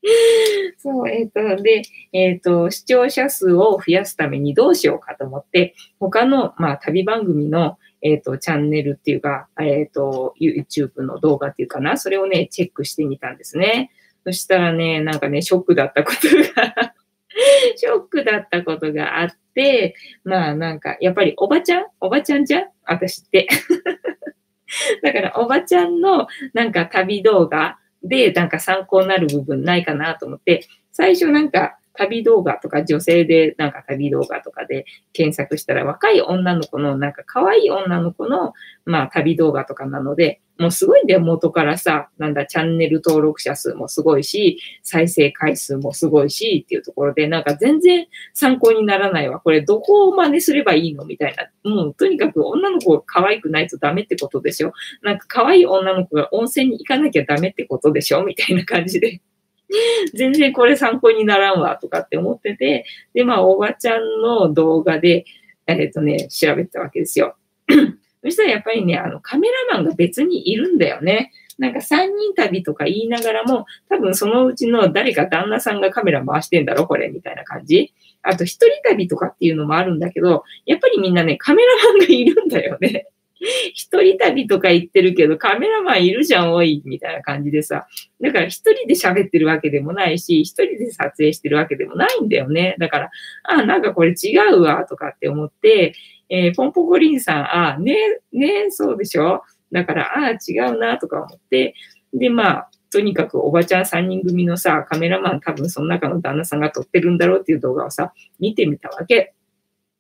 [0.77, 13.91] そう、えっ、ー、と、で、えっ、ー、と、視聴者数を増やすためにどうしようかと思って、他の、まあ、旅番組の、えっ、ー、と、チャンネルっていうか、えっ、と、YouTube の動画っていうかな、それをね、チェックしてみたんですね。
[14.23, 16.93] そしたらね、なんかね、ショックだったことが
[17.75, 21.85] ショックだったことがあって、まあなんか、やっぱりおばちゃん？
[22.01, 22.69] おばちゃんじゃん？
[22.85, 23.47] 私って。
[25.01, 38.53] だから、おばちゃんのなんか旅動画で、なんか参考になる部分ないかなと思って、最初なんか旅動画とか女性でなんか旅動画とかで検索したら若い女の子のなんか可愛い女の子の
[38.86, 49.39] まあ旅動画とかなので、もうすごいんだよ、元からさ、なんだ、チャンネル登録者数もすごいし、再生回数もすごいしっていうところで、なんか全然参考にならないわ。
[49.39, 51.71] これどこを真似すればいいのみたいな。
[51.71, 59.21] もうとにかく女の子が可愛くないとダメってことでしょなんか可愛い女の子が温泉に行かなきゃダメってことでしょみたいな感じで。
[60.13, 65.25] 全然これ参考にならんわとかって思ってて、で、まあ、おばちゃんの動画で、
[65.67, 67.36] えっ、とね、調べてたわけですよ。
[68.23, 71.32] そしたらやっぱりね、あの、カメラマンが別にいるんだよね。
[71.58, 77.93] なんか3人旅とか言いながらも、多分そのうちの誰か旦那さんがカメラ回してんだろ、これ、みたいな感じ。
[78.21, 83.08] あと一人旅とかっていうのもあるんだけど、やっぱりみんなね、カメラマンがいるんだよね。
[83.73, 87.88] 一人旅とか言ってるけど、カメラマンいるじゃん、おい、みたいな感じでさ。
[88.21, 92.76] だから一人で喋ってるわけでもないし、一人で撮影してるわけでもないんだよね。
[92.80, 93.10] だから、
[93.43, 95.93] あ、なんかこれ違うわ、とかって思って、
[96.30, 97.95] えー、ポンポコリンさん、あ、ね、
[98.34, 99.43] ね、そうでしょ？
[99.71, 101.76] だから、ああ、違うな、とか思って、
[102.13, 109.34] で、まあ、とにかくおばちゃん3人組のさ、カメラマン多分その中の旦那さんが撮ってるんだろうっていう動画をさ、見てみたわけ。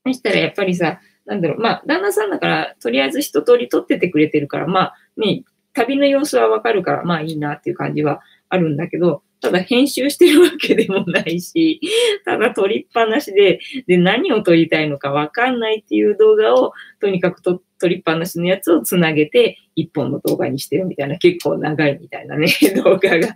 [0.05, 11.79] そしたらやっぱりさ、なんだろう、まあ、旦那さんだから、とりあえず一通り撮っててくれてるから、まあ、ね、旅の様子はわかるから、まあいいなっていう感じはあるんだけど、ただ編集してるわけでもないし、
[12.25, 22.47] ただ撮りっぱなしで、で、何を撮りたいのかわかんないっていう動画を、とにかく撮りっぱなしのやつをつなげて、一本の動画にしてるみたいな、結構長いみたいなね、
[22.83, 23.27] 動画が、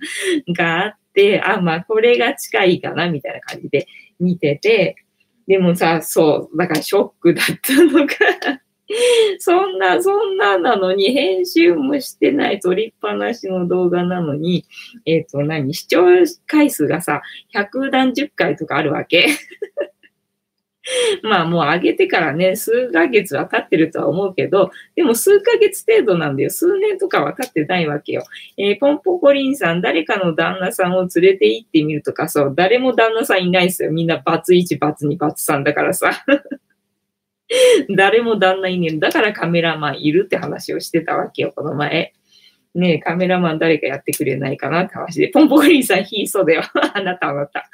[0.56, 3.86] があって、あ、まあ、これが近いかな、みたいな感じで
[4.20, 4.96] 見てて、
[5.48, 8.16] でもさ、そう、だからショックだったのか。
[9.40, 14.66] そんな、そんななのに、編集もしてない、撮りっぱなしの動画なのに、
[15.06, 15.74] えっ、ー、と、何？
[15.74, 16.06] 視聴
[16.46, 17.22] 回数がさ、
[17.54, 19.28] 百何十回とかあるわけ。
[21.24, 26.50] まあもう上げてからね、数ヶ月は経ってるとは思うけど、でも数ヶ月程度なんだよ。
[26.50, 28.24] 数年とかは経ってないわけよ。
[28.58, 33.92] えー、ポンポコリンさん、誰かの旦那さんを連れて行ってみるとか、そう、誰も旦那さんいないですよ。
[33.92, 36.12] みんなバツ1、バツ2、バツ3だからさ。
[37.96, 38.98] 誰も旦那いねえ。
[38.98, 42.14] だからカメラマンいるって話をしてたわけよ、この前。
[42.74, 46.64] ねえ、カメラマン誰かやってくれないかなって話で、ポンポコリンさん、ひいそうだよ。
[46.94, 47.70] あなた、あなた。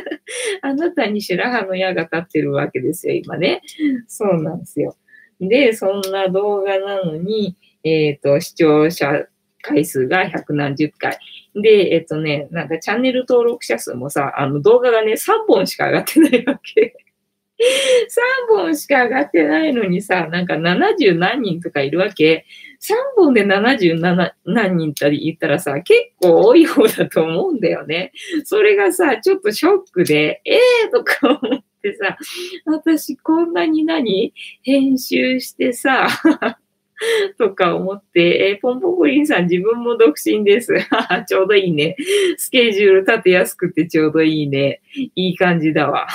[0.62, 3.60] あなたに白羽の矢が立ってるわけですよ、今ね。
[4.06, 4.96] そうなんですよ。
[5.40, 9.26] で、そんな動画なのに、えっ、ー、と、視聴者
[9.60, 11.18] 回数が百何十回。
[11.54, 16.96] で、えっ、ー、とね、なんかチャンネル登録者数もさ、あの動画がね、3本しか上がってないわけ。
[18.50, 22.46] 3本しか上がってないのにさ、なんか70何人とかいるわけ。
[22.80, 28.12] 3本で77何人って言ったらさ、結構多い方だと思うんだよね。
[28.44, 32.16] それがさ、ちょっとショックで、ええー、とか思ってさ、
[32.64, 34.32] 私こんなに何？
[34.62, 36.06] 編集してさ、
[37.38, 40.74] とか思って、えー、ポンポコリンさん自分も独身です。
[41.26, 41.96] ちょうどいいね。
[42.36, 44.80] スケジュール立てやすくてちょうどいいね。
[44.94, 46.06] いい感じだわ。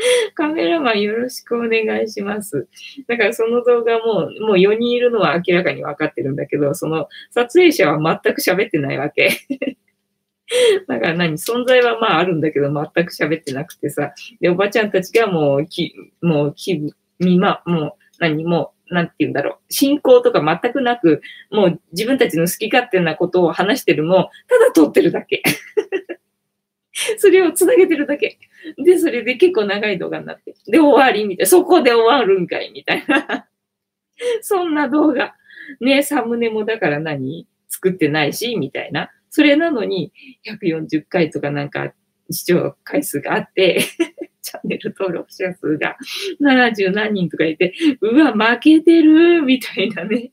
[0.34, 2.68] カメラマンよろしくお願いします。
[3.06, 9.30] だからその動画も、もう4人いるのは明らかに分かってるんだけど、その撮影者は全く喋ってないわけ。
[10.88, 14.12] だから何存在はまああるんだけど、全く喋ってなくてさ。
[14.40, 19.72] で、おばちゃんたちがもう、き、もう、気分、みま、もう、何も、なんて言うんだろう。
[19.72, 25.42] 信仰とか全くなく、もう自分たちの好き勝手なことを話してるのを、ただ撮ってるだけ。
[27.18, 28.38] それを繋げてるだけ。
[28.84, 30.54] で、それで結構長い動画になって。
[30.66, 31.46] で、終わりみたいな。
[31.46, 33.48] そこで終わるんかいみたいな。
[34.42, 35.34] そんな動画。
[35.80, 39.10] ね、サムネもだから何作ってないし、みたいな。
[39.30, 40.12] それなのに、
[40.44, 41.92] 140回とかなんか
[42.30, 43.80] 視聴回数があって
[44.42, 45.96] チャンネル登録者数が
[46.40, 50.32] 70何人とかいて、うわ、負けてるみたいなね。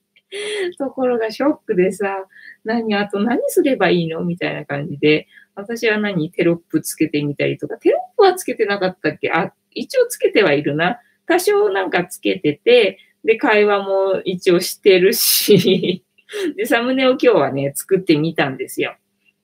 [0.78, 2.26] ところがショックでさ、
[2.66, 4.22] 何、あと何すればいいの？
[4.22, 6.32] みたいな感じで、私は何？
[6.32, 9.32] テロップつけてみたりとか、テロップはつけてなかったっけ？
[9.32, 11.00] あ、一応つけてはいるな。
[11.26, 16.06] 多少なんかつけてて、で、会話も一応してるし、
[16.56, 18.96] で、サムネを今日はね、作ってみたんですよ。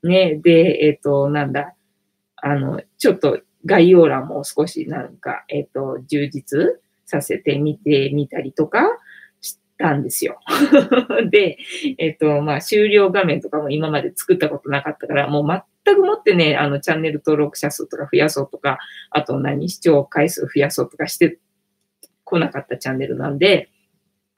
[0.03, 1.75] ね、で、えっ、ー、と、なんだ、
[2.35, 6.59] あの、ちょっと概要欄も少しなんか、えっ、ー、と、充実
[7.05, 8.99] させてみてみたりとか
[9.41, 10.39] したんですよ。
[11.31, 11.57] で、
[11.97, 15.43] えっ、ー、と、まあ、終了画面とかも今まで作ったことなかったから、もう
[15.85, 21.39] 全くもってね、あの、チャンネル登録者数とか増やそうとか、あと何、視聴回数増やそうとかして
[22.23, 23.69] こなかったチャンネルなんで、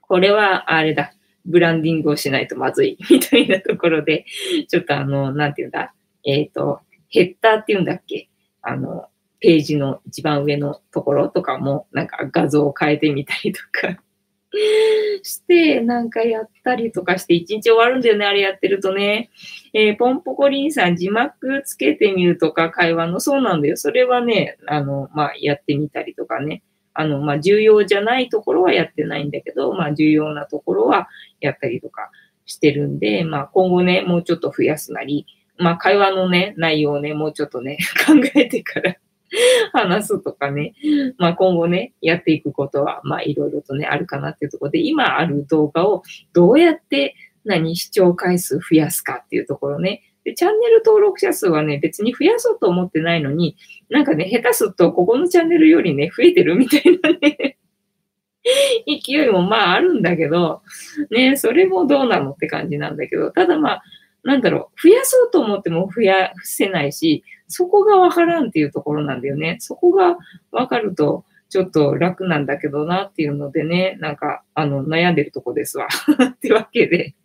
[0.02, 1.14] これはあれだ、
[1.46, 4.26] ブランディングをしないとまずい、 みたいなところで、
[4.68, 5.94] ちょっとあの、なんていうんだ、
[6.26, 8.30] えっ、ー、と、ヘッダーっていうんだっけ
[8.62, 9.08] あの、
[9.40, 14.02] ページの一番上のところとかも、なんか画像を変えてみたりとか。
[15.26, 19.32] して、なんかやったりとかして、一日終わるんだよね、あれやってるとね。
[19.74, 23.76] えー、ポンポコリンさん、字幕つけてみるとか、会話の、そうなんだよ。
[23.76, 26.62] それはね、あの、まあ、やってみたりとかね。
[26.94, 31.10] あの、まあ、重要じゃないところはやってないんだけど、まあ、重要なところは
[31.42, 32.12] やったりとか
[32.46, 35.26] してるんで、まあ、今後ね、もうちょっと増やすなり、
[35.58, 38.96] まあ、会話のね、内容をね、もうちょっとね、 考えてから
[39.74, 40.74] 話すとかね、
[41.18, 50.02] まあ今後ね、やっていくことは、まあいろいろとね、あるかなっていうところで、今ある動画をどうやって何視聴回数増やすかっていうところね。
[50.24, 53.58] で、チャンネル登録者数はね、別に増やそうと思ってないのに、
[53.90, 57.58] なんかね、下手するとここのチャンネルよりね、増えてるみたいなね。
[58.86, 60.62] 勢いもまああるんだけど、
[61.10, 63.84] ね、それもどうなのって感じなんだけど、ただまあ、
[64.24, 69.58] なんだろう、増やそうと思っても増やせないし、そこがわからんっていうところなんだよね。
[69.60, 70.18] そこが
[70.52, 75.88] わかると、ちょっと楽なんだけどなっていうのでね、なんか、あの、悩んでるとこですわ。
[76.34, 77.16] ってわけで、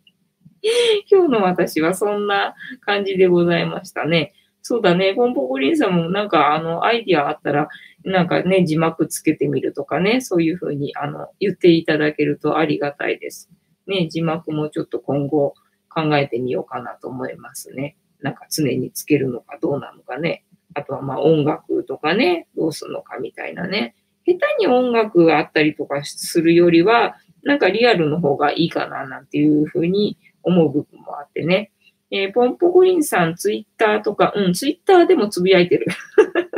[1.09, 4.33] 今日の私はそんな感じでございましたね。
[4.61, 7.67] そうだね、ポンポコリンさんもなんかあのアイディアあったら、
[8.03, 13.49] なんかね、字幕つけてみるとかね、そういうふうにあの言っていただけるとありがたいです。
[13.87, 15.55] ね、字幕もちょっと今後
[15.89, 17.97] 考えてみようかなと思いますね。
[18.21, 20.43] なんか常につけるのかどうなのかね。
[20.73, 23.95] あとはまあ音楽とかね、どうするのかみたいなね。
[24.25, 31.71] 下手に音楽があったりとかするよりは、なんかリアルの方がいいかななんていうふうに思う部分もあってね。
[32.11, 35.87] えー、ポンポコリンさん、ツイッターとか、うん、ツイッターでもつぶやいてる。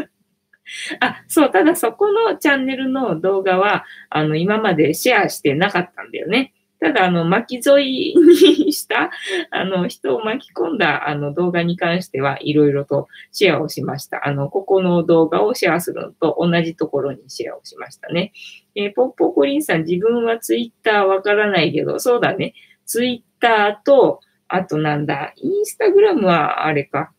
[0.99, 6.53] あ、そう、ただそこのチャンネルの動画は、あの、今までシェアしてなかったんだよね。
[6.83, 9.09] ただ、あの、巻き添いにした、
[9.51, 14.27] あの、人を巻き込んだ、あの、動画に関しては、いろいろとシェアをしました。
[14.27, 18.33] あの、ここの動画をシェアするのと同じところにシェアをしましたね。
[18.75, 22.53] えー、ポッポコリンさん、自分はツイッターわからないけど、そうだね。
[22.85, 24.19] ツイッターと、
[24.49, 27.13] あとなんだ、インスタグラムはあれか。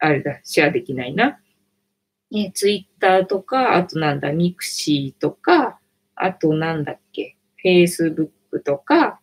[0.00, 1.40] あれだ、シェアできないな。
[2.30, 5.78] ね、ツイッターとか、あとなんだ、ミクシーとか、
[6.14, 9.20] あとなんだっけ、フェイスブックとか、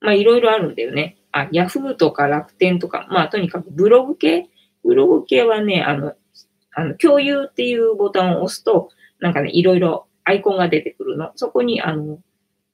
[0.00, 1.16] まあいろいろあるんだよね。
[1.32, 4.48] あ、ヤフーとか楽天とか、まあとにかくブログ系？
[4.84, 6.14] ブログ系はね、あの、
[6.72, 11.32] あの、共有っていうボタンを押すと、なんかね、いろいろアイコンが出てくるの。
[11.34, 12.20] そこに、あの、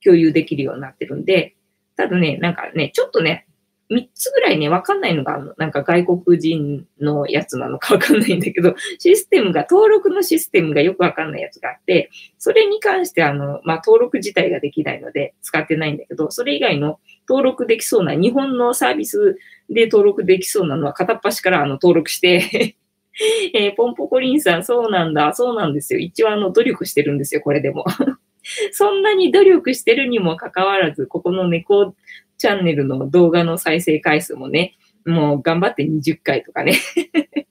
[0.04, 1.56] 共有できるようになってるんで、
[1.96, 3.46] ただね、なんかね、ちょっとね、
[3.92, 5.54] 3つぐらいね、わかんないのがあの。
[5.58, 19.38] なんか外国人のやつなのかわかんないんだけど、システムが、登録のシステムがよくわかんないやつがあって、それに関してあの、まあ、登録自体ができないので使ってないんだけど、それ以外の登録できそうな、日本のサービス
[19.68, 22.76] で登録できそうなのは片っ端からあの登録して
[23.54, 26.00] えー、ポンポコリンさん、そうなんだ、そうなんですよ。
[26.00, 27.84] 一応あの、努力してるんですよ、これでも。
[28.72, 31.94] そんなに努力してるにもかかわらず、ここの猫
[32.42, 34.76] チャンネルの動画の再生回数もね、
[35.06, 36.74] もう頑張って20回とかね。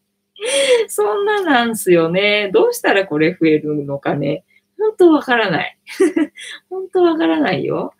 [0.90, 2.50] そんななんすよね。
[2.54, 4.44] どうしたらこれ増えるのかね。
[4.78, 5.78] 本当わからない。
[6.70, 7.94] 本当わからないよ。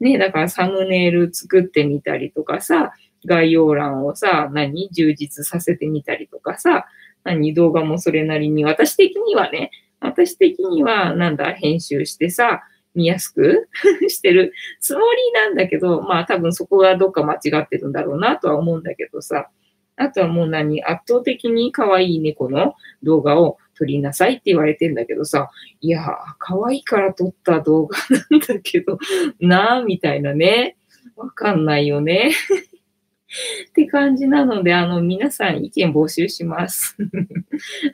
[0.00, 2.92] ね、だからサムネイル作ってみたりとかさ、
[3.24, 6.84] 概要欄をさ、何充実させてみたりとかさ、
[7.22, 12.64] 何動画もそれなりに、私的にはね、私的にはなんだ、編集してさ、
[12.94, 13.68] 見やすく
[14.08, 19.48] してるつもりなんだけど、まあ多分そこがどっか間違ってるんだろうなとは思うんだけどさ、
[19.96, 26.04] あとはもう何、圧倒的に可愛い猫の動画を撮りなさいって言われてんだけどさ、いや、
[26.38, 27.98] 可愛いから撮った動画
[28.30, 28.98] なんだけど、
[29.40, 30.76] なぁ、みたいなね。
[31.16, 32.32] わかんないよね。
[33.68, 36.96] って感じなので、あの、皆さん意見募集します。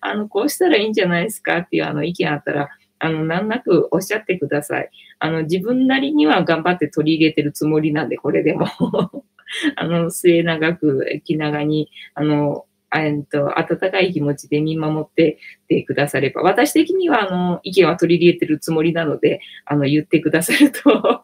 [0.00, 2.68] あの、こうしたらいいんじゃないですかっていうあの意見あったら、
[3.00, 4.90] あの、難なくおっしゃってください。
[5.18, 8.66] あの、自分なりには頑張って取り入れてるつもりなんで、これでも。
[9.76, 15.38] あの、末永く気長に、あの、えっと、温かい気持ちで見守って
[15.68, 21.22] てくだされば、私的には、あの、意見は取り入れてるつもりなので、あの、言ってくださると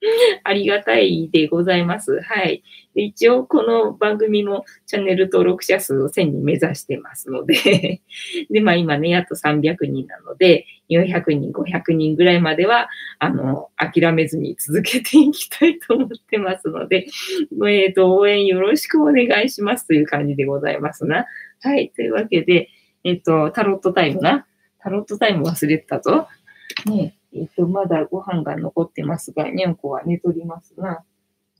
[0.44, 2.20] ありがたいでございます。
[2.20, 2.62] はい。
[2.94, 8.02] 一応、この番組もチャンネル登録者数を1000人目指してますので
[8.50, 12.88] で、まあ今ね、やっと300人なので、400人、500人ぐらいまでは、
[13.18, 17.06] あの、諦めずに続けていきたいと思ってますので、
[17.66, 21.26] えっ、ー、と、応援よろしくお願いしますという感じでございますな。
[21.62, 21.90] はい。
[21.96, 22.68] というわけで、
[23.02, 24.46] えっ、ー、と、タロットタイムな。
[24.78, 26.28] タロットタイム忘れてたぞ。
[26.84, 31.04] ねえっ、と、まだご飯が残ってますが、にゃんこは寝とりますな。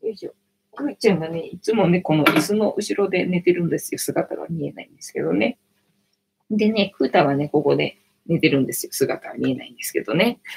[0.02, 0.34] よいしょ。
[0.74, 3.98] くーちゃんがね、いつもね、この椅子の後ろで寝てるんですよ。
[3.98, 5.58] 姿が見えないんですけどね。
[6.50, 8.92] でね、クータはね、ここで寝てるんですよ。
[8.92, 10.38] 姿は見えないんですけどね。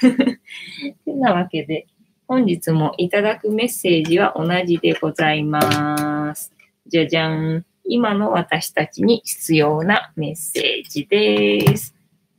[1.04, 1.86] てなわけで、
[2.28, 6.52] 本日もいただくメッセージは同じでございます。
[6.86, 7.64] じゃじゃん。
[7.84, 11.94] 今の私たちに必要なメッセージです。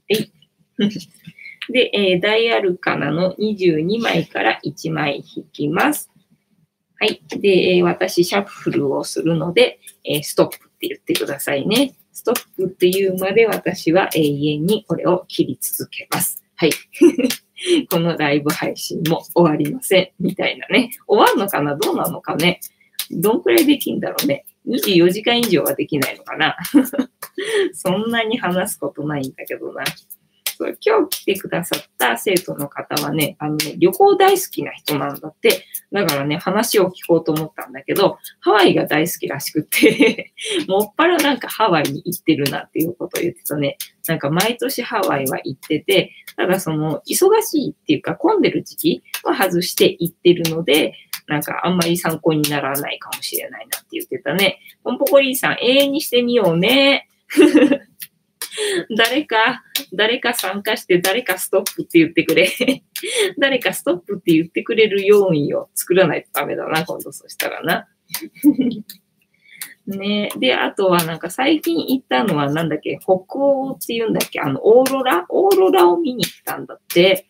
[0.10, 0.32] はい。
[1.70, 6.10] で、えー、大アルカナの22枚から1枚引きます。
[7.00, 7.22] はい。
[7.30, 11.96] で、え、私、シャッフルをするので、えー、ストップって言ってくださいね。
[12.12, 16.44] ストップっていうまで私は永遠にこれを切り続けます。
[16.56, 16.72] はい。
[17.90, 20.12] このライブ配信も終わりません。
[20.20, 20.92] みたいなね。
[21.08, 21.76] 終わるのかな？
[21.76, 22.60] どうなのかね？
[23.12, 26.56] どんくらいできんだろうね？24時間以上はできないのかな？
[27.74, 29.84] そんなに話すことないんだけどな。
[30.62, 35.66] そう今日来てくださった生徒の方はね、あのね、旅行大好きな人なんだって。
[35.92, 40.32] だからね、話を聞こうと思ったんだけど、ハワイが大好きらしくて
[40.70, 43.78] もっぱらなんかハワイに行ってるなっていうことを言ってたね。
[44.08, 50.94] なんか毎年ハワイは行ってて、ただその忙しいっていうか混んでる時期は外して行ってるので、
[51.26, 54.60] なんかあんまり参考にならないかもしれないなって言ってたね。
[54.84, 57.08] ポンポコリーさん、永遠にしてみようね。
[58.98, 62.50] 誰か、誰か参加して誰かストップって言ってくれ。
[63.38, 67.88] 誰かストップって言ってくれる要因を作らないとダメだな、今度そしたらな。
[69.88, 75.26] ねで、あとはなんか最近行ったのはなんだっけ、北欧って言うんだっけ、あの、オーロラ？
[75.30, 77.28] オーロラを見に行ったんだって。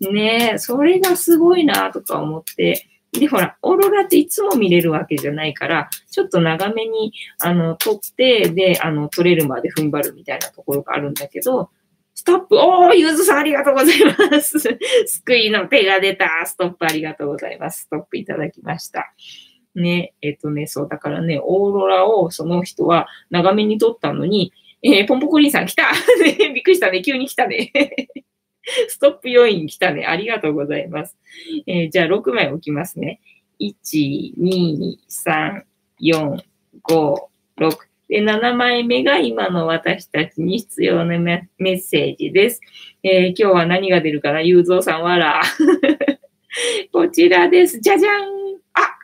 [0.00, 2.86] ねそれがすごいなとか思って、
[3.20, 11.70] で、ほら、オーロラっていつも見れるわけじゃないから、ちょっと長めに、あの、撮って、で、あの、撮れるまで踏ん張るみたいなところがあるんだけど、
[12.14, 13.98] ストップ、おー、ゆずさんありがとうござい
[14.30, 14.58] ます。
[15.06, 16.46] 救いの手が出た。
[16.46, 17.82] ストップありがとうございます。
[17.82, 19.12] ストップいただきました。
[19.74, 24.52] ね、えっとね、そう、だからね、オーロラをその人は長めに撮ったのに、
[24.82, 25.90] えー、ポンポコリンさん来た
[26.54, 27.02] びっくりしたね。
[27.02, 27.72] 急に来たね
[28.88, 30.06] ストップ要因来たね。
[30.06, 31.16] ありがとうございます。
[31.66, 33.20] えー、じゃあ6枚置きますね。
[33.60, 35.62] 1、2、3、
[36.00, 36.42] 4、
[36.82, 37.16] 5、
[37.58, 37.76] 6。
[38.08, 42.60] で、7枚目が今の私たちに必要なメッセージです。
[43.02, 44.40] えー、今日は何が出るかな？
[44.42, 45.42] ゆうぞうさんわら。
[46.92, 47.80] こちらです。
[47.80, 48.22] じゃじゃん
[48.74, 48.96] あ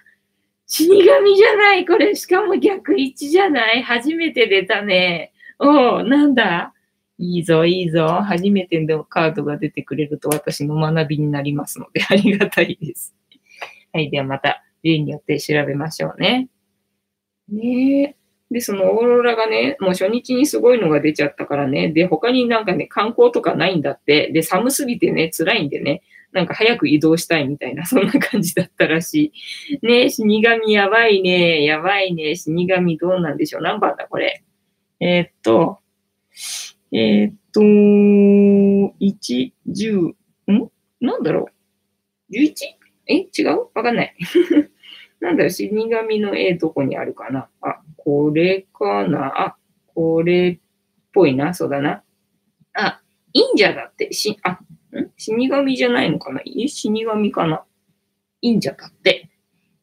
[0.67, 5.33] 死神じゃないこれ、しかも逆位置じゃない初めて出たね。
[5.59, 6.75] おう、なんだ？
[7.23, 8.07] いいぞ、いいぞ。
[8.07, 13.15] 初めてのカードが出てくれると私の学びになりますので、 ありがたいです。
[13.93, 14.11] はい。
[14.11, 16.49] ではまた、例によって調べましょうね。
[17.51, 18.17] ねえ。
[18.51, 21.91] で、そのオーロラがね、もう初日にすごいのが出ちゃったからね。
[21.91, 24.33] で、他になんかね、観光とかないんだって。
[24.33, 26.03] で、寒すぎてね、辛いんでね、
[26.33, 29.33] なんか早く移動したいみたいな、そんな感じだったらし
[29.83, 29.87] い。
[29.87, 31.65] ね死神やばいね。
[31.65, 32.35] やばいね。
[32.35, 33.63] 死神どうなんでしょう。
[33.63, 34.43] 何番だ、これ？
[35.01, 35.81] えー、っと、
[36.93, 40.09] えー、っと、1、10、
[40.53, 40.71] ん？
[41.01, 41.49] なんだろ
[42.31, 42.55] う ?11?
[43.07, 43.29] え？
[43.37, 43.69] 違う？
[43.75, 44.17] わかんない。
[45.21, 45.51] なんだろう？
[45.51, 47.49] 死神の絵どこにあるかな？
[47.61, 49.27] あ、これかな？
[49.41, 49.57] あ、
[49.95, 50.59] これっ
[51.13, 51.55] ぽいな？
[51.55, 52.03] そうだな。
[52.73, 53.01] あ、
[53.35, 54.13] 忍者だって。
[54.13, 54.59] し、あ、ん？
[55.17, 57.65] 死神じゃないのかな、死神かな？
[58.43, 59.31] 忍者だって。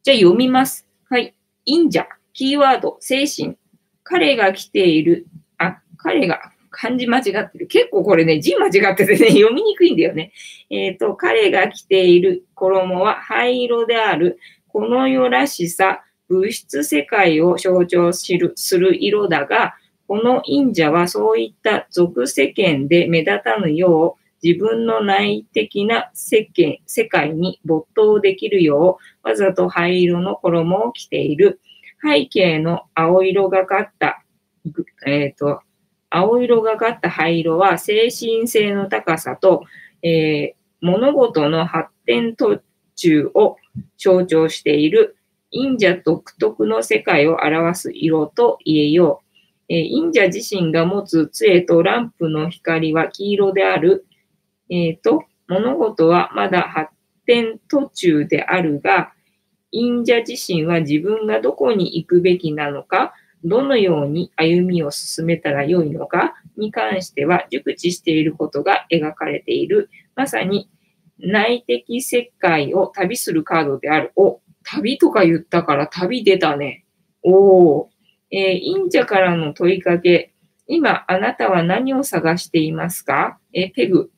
[0.03, 0.87] じゃあ読みます。
[1.09, 1.35] はい。
[1.65, 2.07] 忍者。
[2.33, 3.57] キーワード、精神。
[4.03, 5.27] 彼が来ている。
[5.57, 7.65] あ、彼が漢字間違ってる。
[7.65, 10.31] 結構これね、字間違っててね、 読みにくいんだよね。
[10.69, 14.37] えっ、ー、と、彼が着ている衣は灰色である。
[14.67, 19.73] この世らしさ、物質世界を象徴する色だが、
[20.07, 31.59] この忍者はそういった俗世間で目立たぬよう、自分の内的な世間、世界に没頭できるよう、わざと灰色の衣を着ている。
[32.03, 34.23] 背景の青色がかった、
[35.07, 35.61] えっ、ー、と、
[36.09, 39.63] 青色がかった灰色は精神性の高さと、
[40.03, 42.61] えー、物事の発展途
[42.95, 43.57] 中を
[43.97, 45.17] 象徴している
[45.51, 49.27] 忍者独特の世界を表す色と言えよう。
[49.69, 54.05] えー、忍者自身が持つ杖とランプの光は黄色である。
[54.69, 56.91] えっ、ー、と、物事はまだ発
[57.25, 59.13] 展途中であるが、
[59.71, 63.13] 忍者自身は自分がどこに行くべきなのか、
[63.47, 70.69] どのように歩みを進めたらよいのかに関しては熟知していることが描かれている、まさに
[71.19, 74.11] 内的世界を旅するカードである。
[74.15, 76.85] お、旅とか言ったから旅出たね。
[77.23, 77.87] おー、
[78.31, 80.33] えー、忍者からの問いかけ。
[80.67, 83.39] 今、あなたは何を探していますか？
[83.53, 84.11] え、ペグ。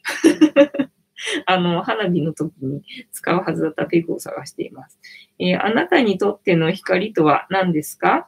[1.45, 4.99] あの、花火の時に使うはずだったペグを探しています。
[5.38, 8.27] えー、あなたにとっての光とは何ですか？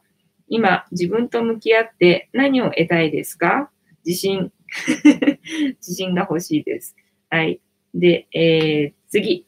[0.54, 3.72] 今、自分と向き合って何を得たいですか？
[4.06, 4.52] 自信。
[5.80, 6.94] 自信が欲しいです。
[7.30, 7.62] はい。
[7.96, 9.46] で、えー、次。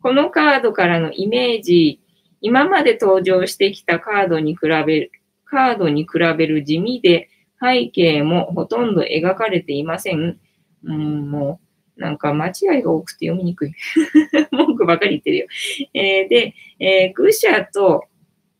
[0.00, 2.00] このカードからのイメージ、
[2.40, 5.10] 今まで登場してきたカードに比べる、
[5.44, 7.30] カードに比べる地味で、
[7.60, 10.38] 背景もほとんど描かれていません。
[10.84, 11.60] うん、も
[11.96, 13.72] う、なんか間違いが多くて読みにくい。
[14.52, 15.46] 文句ばかり言ってるよ。
[15.94, 18.04] えー、で、えー、愚者と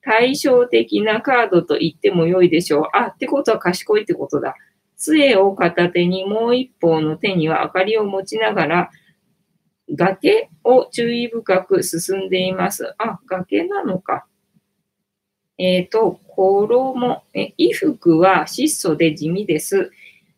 [0.05, 2.85] 対照的なカードと言っても良いでしょう。
[2.93, 4.55] あ、ってことは賢いってことだ。
[4.97, 8.91] 杖を片手にもう一方の手には明かりを持ちながら、
[9.91, 12.95] 崖を注意深く進んでいます。
[12.99, 14.27] あ、崖なのか。
[15.57, 19.91] えっ、と、衣、え、衣服は質素で地味です。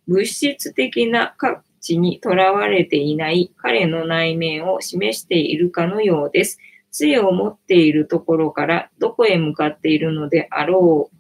[0.07, 6.59] 物質的な価値にとらわれていない彼の内面を示しているかのようです。
[6.91, 11.17] 杖を持っているところからどこへ向かっているのであろう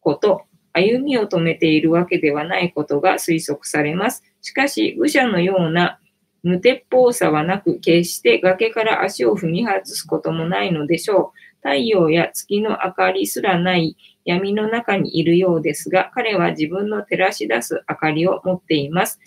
[0.00, 0.42] こと、
[0.72, 4.24] 歩みを止めているわけではないことが推測されます。
[4.40, 6.00] しかし、愚者のような
[6.42, 11.38] 無鉄砲さはなく、決して崖から足を踏み外すこともないのでしょう。
[11.62, 19.20] 太陽や月の明かりすらない闇の中にいるようですが、彼は自分の照らし出す明かりを持っています。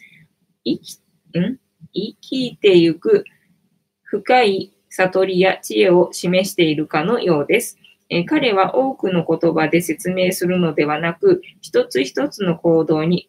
[0.65, 0.99] 生き、
[1.39, 1.57] ん？
[1.93, 3.23] 生きてゆく
[4.03, 7.77] 深い悟りや知恵を示しているかのようです。
[8.09, 13.27] え彼は多くの言葉で説明するのではなく、一つ一つの行動に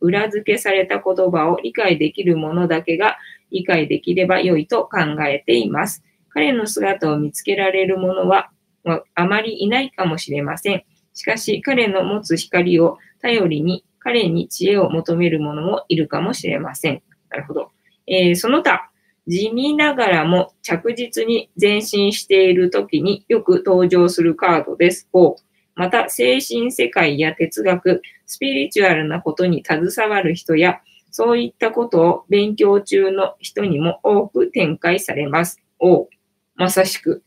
[0.00, 3.16] 裏付けされた言葉を理解できるものだけが
[3.50, 6.02] 理解できれば良いと考えています。
[6.30, 8.50] 彼の姿を見つけられる者は
[8.84, 10.84] まあまりいないかもしれません。
[11.14, 17.02] しかし、彼の持つ光を頼りに、彼に知恵を求める者もいるかもしれません。
[17.30, 17.70] なるほど。
[18.06, 18.90] えーその他、
[19.26, 25.08] 地味ながらも着実に前進している時によく登場するカードです。
[25.12, 25.36] 5
[25.76, 35.60] また、精神世界や哲学、スピリチュアルなことに携わる人や、そういったことを勉強中の人にも多く展開されます。
[35.78, 36.08] お
[36.54, 37.22] まさしく。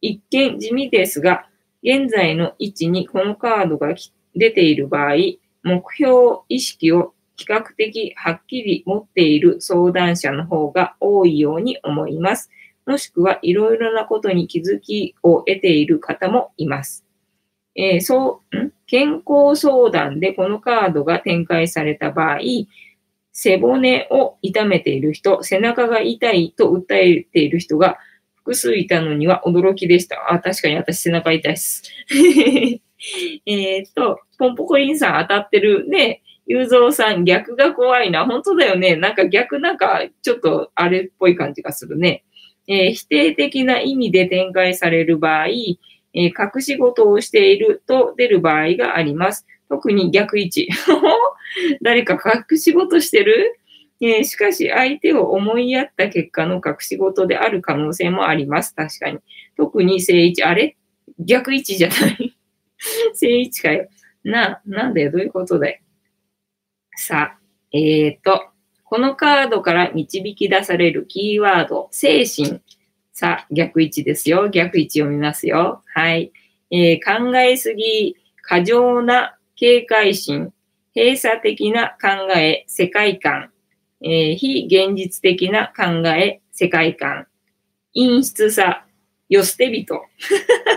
[0.00, 1.46] 一見地味ですが、
[1.82, 3.94] 現在の位置にこのカードが
[4.34, 5.14] 出ている場合、
[5.62, 12.50] 目標意識を比較的はっきり持っている相談者の方が多いように思います。
[12.86, 17.04] もしくはいろいろなことに気づきを得ている方もいます。
[17.74, 18.72] えーそう、ん？
[18.86, 22.38] 健康相談でこのカードが展開された場合、
[23.32, 27.98] 背骨を痛めている人、背中が痛いと訴えている人が
[28.36, 30.32] 複数いたのには驚きでした。
[30.32, 31.82] あ、確かに私背中痛いっす。
[33.44, 35.86] えっと、ポンポコリンさん当たってる。
[35.88, 36.22] ね、
[36.54, 38.24] うぞうさん逆が怖いな。
[38.26, 38.96] 本当だよね。
[38.96, 42.24] なんか逆なんかちょっとあれっぽい感じがするね。
[42.68, 49.46] えー否定的な意味で展開される場合、えー隠し事をしていると出る場合があります。
[49.68, 50.68] 特に逆位置。
[51.82, 52.18] 誰か
[52.50, 53.58] 隠し事してる？
[54.00, 58.74] えーしかし、相手を思いやった結果の隠し事である可能性もあります。
[58.74, 59.18] 確かに。
[59.56, 60.42] 特に正位置。
[60.44, 60.76] あれ？
[61.18, 62.36] 逆位置じゃない
[63.14, 63.88] 正位置かよ。
[64.22, 65.10] な、なんだよ。
[65.12, 65.78] どういうことだよ。
[66.98, 67.38] さあ、
[67.72, 68.46] えーと、
[68.84, 72.62] このカードから導き出されるキーワード、精神。
[73.12, 74.48] さあ、逆位置ですよ。
[74.48, 75.82] 逆位置読みますよ。
[75.94, 76.32] はい。
[76.70, 80.52] えー考えすぎ、過剰な警戒心、
[80.94, 83.50] 閉鎖的な考え、世界観、
[84.02, 87.26] えー非現実的な考え、世界観、
[87.94, 88.86] 陰湿さ、
[89.28, 90.02] よ捨て人。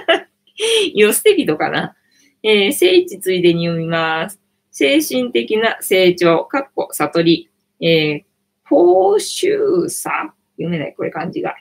[0.95, 1.95] よ捨て人かな。
[2.43, 4.38] えー聖地ついでに読みます。
[4.79, 7.49] 精神的な成長、かっこ悟り、
[7.81, 8.23] えー、
[8.63, 11.53] 報酬さ、読めない、これ漢字が。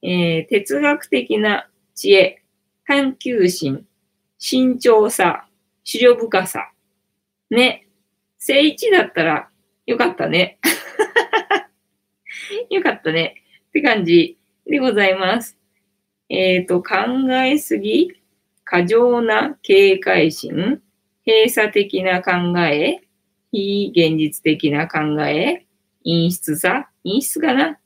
[0.00, 2.42] えー哲学的な知恵、
[2.86, 3.84] 探求心、
[4.38, 5.46] 慎重さ、
[5.82, 6.70] 資料深さ。
[7.50, 7.86] ね。
[8.38, 9.50] 正一だったら
[9.84, 10.58] よかったね。
[12.70, 13.42] よかったね。
[13.68, 15.58] って感じでございます。
[16.30, 16.94] えっ、と、考
[17.44, 18.14] えすぎ、
[18.64, 20.80] 過剰な警戒心、
[21.26, 23.00] 閉鎖的な考え、
[23.52, 25.66] 非現実的な考え、
[26.04, 27.78] 陰湿さ、陰湿かな？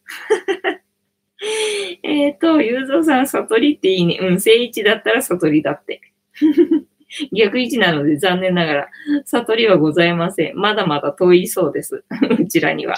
[2.02, 4.18] えっと、ゆうぞうさん、悟りっていいね。
[4.20, 6.00] うん、正位置だったら悟りだって。
[7.32, 8.88] 逆位置なので残念ながら、
[9.24, 10.56] 悟りはございません。
[10.56, 12.04] まだまだ遠いそうです。
[12.38, 12.96] うちらには。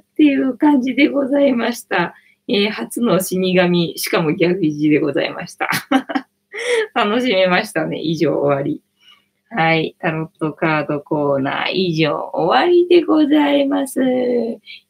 [0.00, 2.14] っていう感じでございました。
[2.48, 5.68] えー初の死神、しかも逆位置でございました。
[6.94, 8.00] 楽しめましたね。
[8.00, 8.82] 以上終わり。
[9.52, 9.96] はい。
[9.98, 14.00] タロットカードコーナー以上終わりでございます。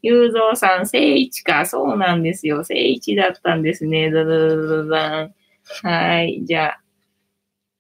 [0.02, 1.64] ゆうぞうさん、正位置か。
[1.64, 2.62] そうなんですよ。
[2.62, 4.10] 正位置だったんですね。
[4.10, 5.34] だだだだだん。
[5.82, 6.42] はい。
[6.44, 6.80] じゃあ、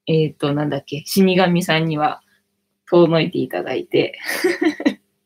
[0.06, 1.02] えっ、と、なんだっけ。
[1.04, 2.22] 死神さんには
[2.88, 4.18] 遠のいていただいて。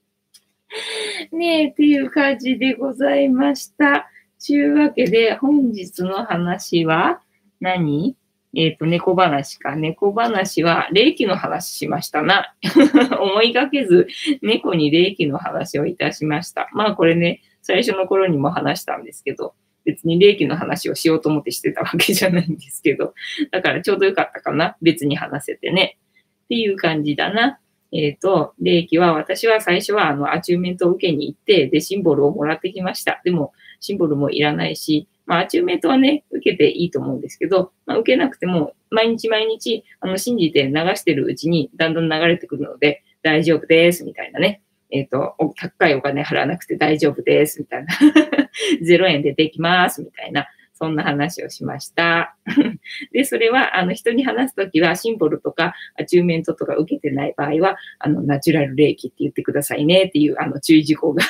[1.30, 4.10] ねえ、っていう感じでございました。
[4.40, 7.22] ちゅうわけで、本日の話は
[7.60, 8.16] 何？
[8.56, 9.76] えっ、と、猫話か。
[9.76, 12.54] 猫話は、霊気の話しましたな。
[13.20, 14.06] 思いがけず、
[14.42, 16.68] 猫に霊気の話をいたしました。
[16.72, 23.14] まあ、これね、最初の頃にも話したんですけど、別に霊気の話をしようと思ってしてたわけじゃないんですけど、
[23.50, 24.76] だからちょうどよかったかな。
[24.80, 25.98] 別に話せてね。
[26.44, 27.58] っていう感じだな。
[27.92, 33.20] えっ、と、霊気は、私は最初は、あの、 attunement を受けに行って、で、シンボルをもらってきました。
[33.24, 44.60] でも、シンボルもいらないし、まあ、 attunement はね、受けていいと思うんですけど、まあ、受けなくても、毎日毎日、あの、信じて流してるうちに、だんだん流れてくるので、大丈夫です、みたいなね。
[44.90, 47.94] えっ、ー、と、高いお金払わなくて大丈夫です、みたいな。
[48.86, 50.46] 0円でできます、みたいな。
[50.74, 52.36] そんな話をしました。
[53.12, 61.22] で、それは、あの、人に話すときは、シンボルとか、アチューメントとか受けてない場合は、あの、ナチュラル霊気って言ってくださいねっていう、あの、注意事項が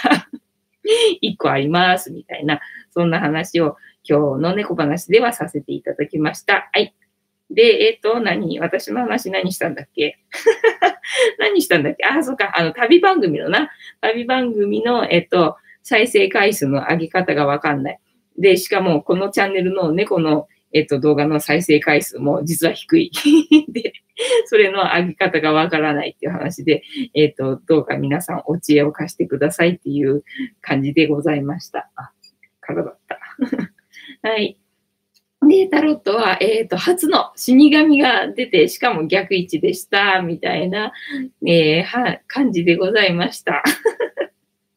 [1.21, 2.61] 一個あります、みたいな、
[2.91, 3.77] そんな話を
[4.09, 6.71] 今日の猫話ではさせていただきました。
[6.73, 6.95] はい。
[7.51, 8.59] で、えっ、ー、と、何？
[8.61, 10.19] 私の話何したんだっけ？
[11.39, 12.05] 何したんだっけ？
[12.05, 12.53] あ、そっか。
[12.55, 13.71] あの、旅番組のな。
[14.01, 17.99] 旅番組の、えっ、ー、と、再生回数の上げ方がわかんない。
[18.39, 23.11] で、しかも、このチャンネルの猫の、えっ、と、動画の再生回数も実は低い。
[23.73, 23.95] で、
[24.47, 26.83] それの上げ方がわからないっていう話で、
[27.15, 30.25] えっ、と、どうか皆さんお知恵を貸してくださいっていう
[30.61, 31.91] 感じでございました。
[31.95, 32.11] あ、
[32.61, 33.19] からだった。
[34.29, 34.59] はい。
[35.49, 40.93] で、タロットは、えっ、ー、と、初の死神が出て、しかも逆位置でした、みたいな、
[41.47, 43.63] えー、は、感じでございました。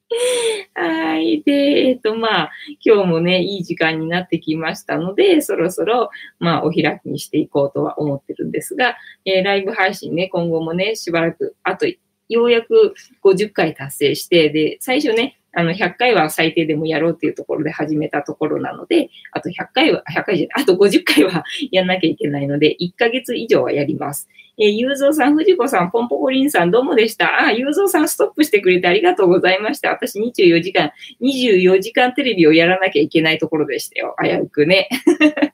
[0.73, 1.41] はい。
[1.43, 2.51] で、えっ、ー、と、まあ、
[2.83, 8.95] 今日もね、いい時間になってきましたので、そろそろ、まあ、お開きにしていこうとは思ってるんですが、
[9.25, 11.87] えー、ライブ配信ね、今後もね、しばらく、あと、
[12.29, 12.93] ようやく
[13.23, 24.29] 50回達成して、で、最初ね、あの、100回は最低でもやろうっていうところで始めたところなので、あと100回は、100回じゃない、あと50回はやんなきゃいけないので、1ヶ月以上はやります。
[24.59, 27.45] えー、ゆうぞうさん、藤子さん、ポンポコリンさん、どうもでした。
[27.45, 29.89] あ、ゆうぞうさん、ストップしてくれてありがとうございました。
[29.89, 30.91] 私24時間、
[31.21, 34.15] 24時間テレビをやらなきゃいけないところでしたよ。
[34.19, 34.89] 危うくね。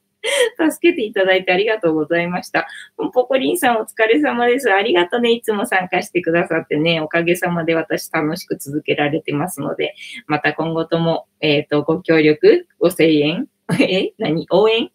[0.58, 2.66] 助けていただいてありがとうございました。
[2.96, 4.72] ポコリンさんお疲れ様です。
[4.72, 5.34] ありがとね。
[5.34, 7.02] いつも参加してくださってね。
[7.02, 9.96] おかげさまで私楽しく続けられてますので、
[10.28, 13.48] また今後とも、えっ、ー、と、ご協力、ご声援、
[13.82, 14.48] え何？
[14.50, 14.92] 応援？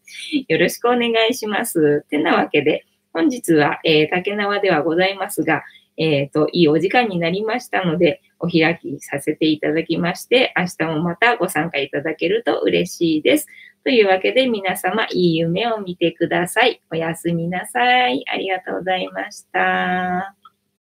[0.49, 2.03] よろしくお願いします。
[2.09, 2.87] てなわけで、
[3.19, 5.65] 本日は、えー、竹縄ではございますが、
[5.97, 13.49] えっ、ー、と、いいお時間になりましたので、お開きさせていただきまして、明日もまたご参加いただけると嬉しいです。
[13.83, 16.81] というわけで皆様、いい夢を見てください。
[16.93, 18.23] おやすみなさい。
[18.33, 20.38] ありがとうございました。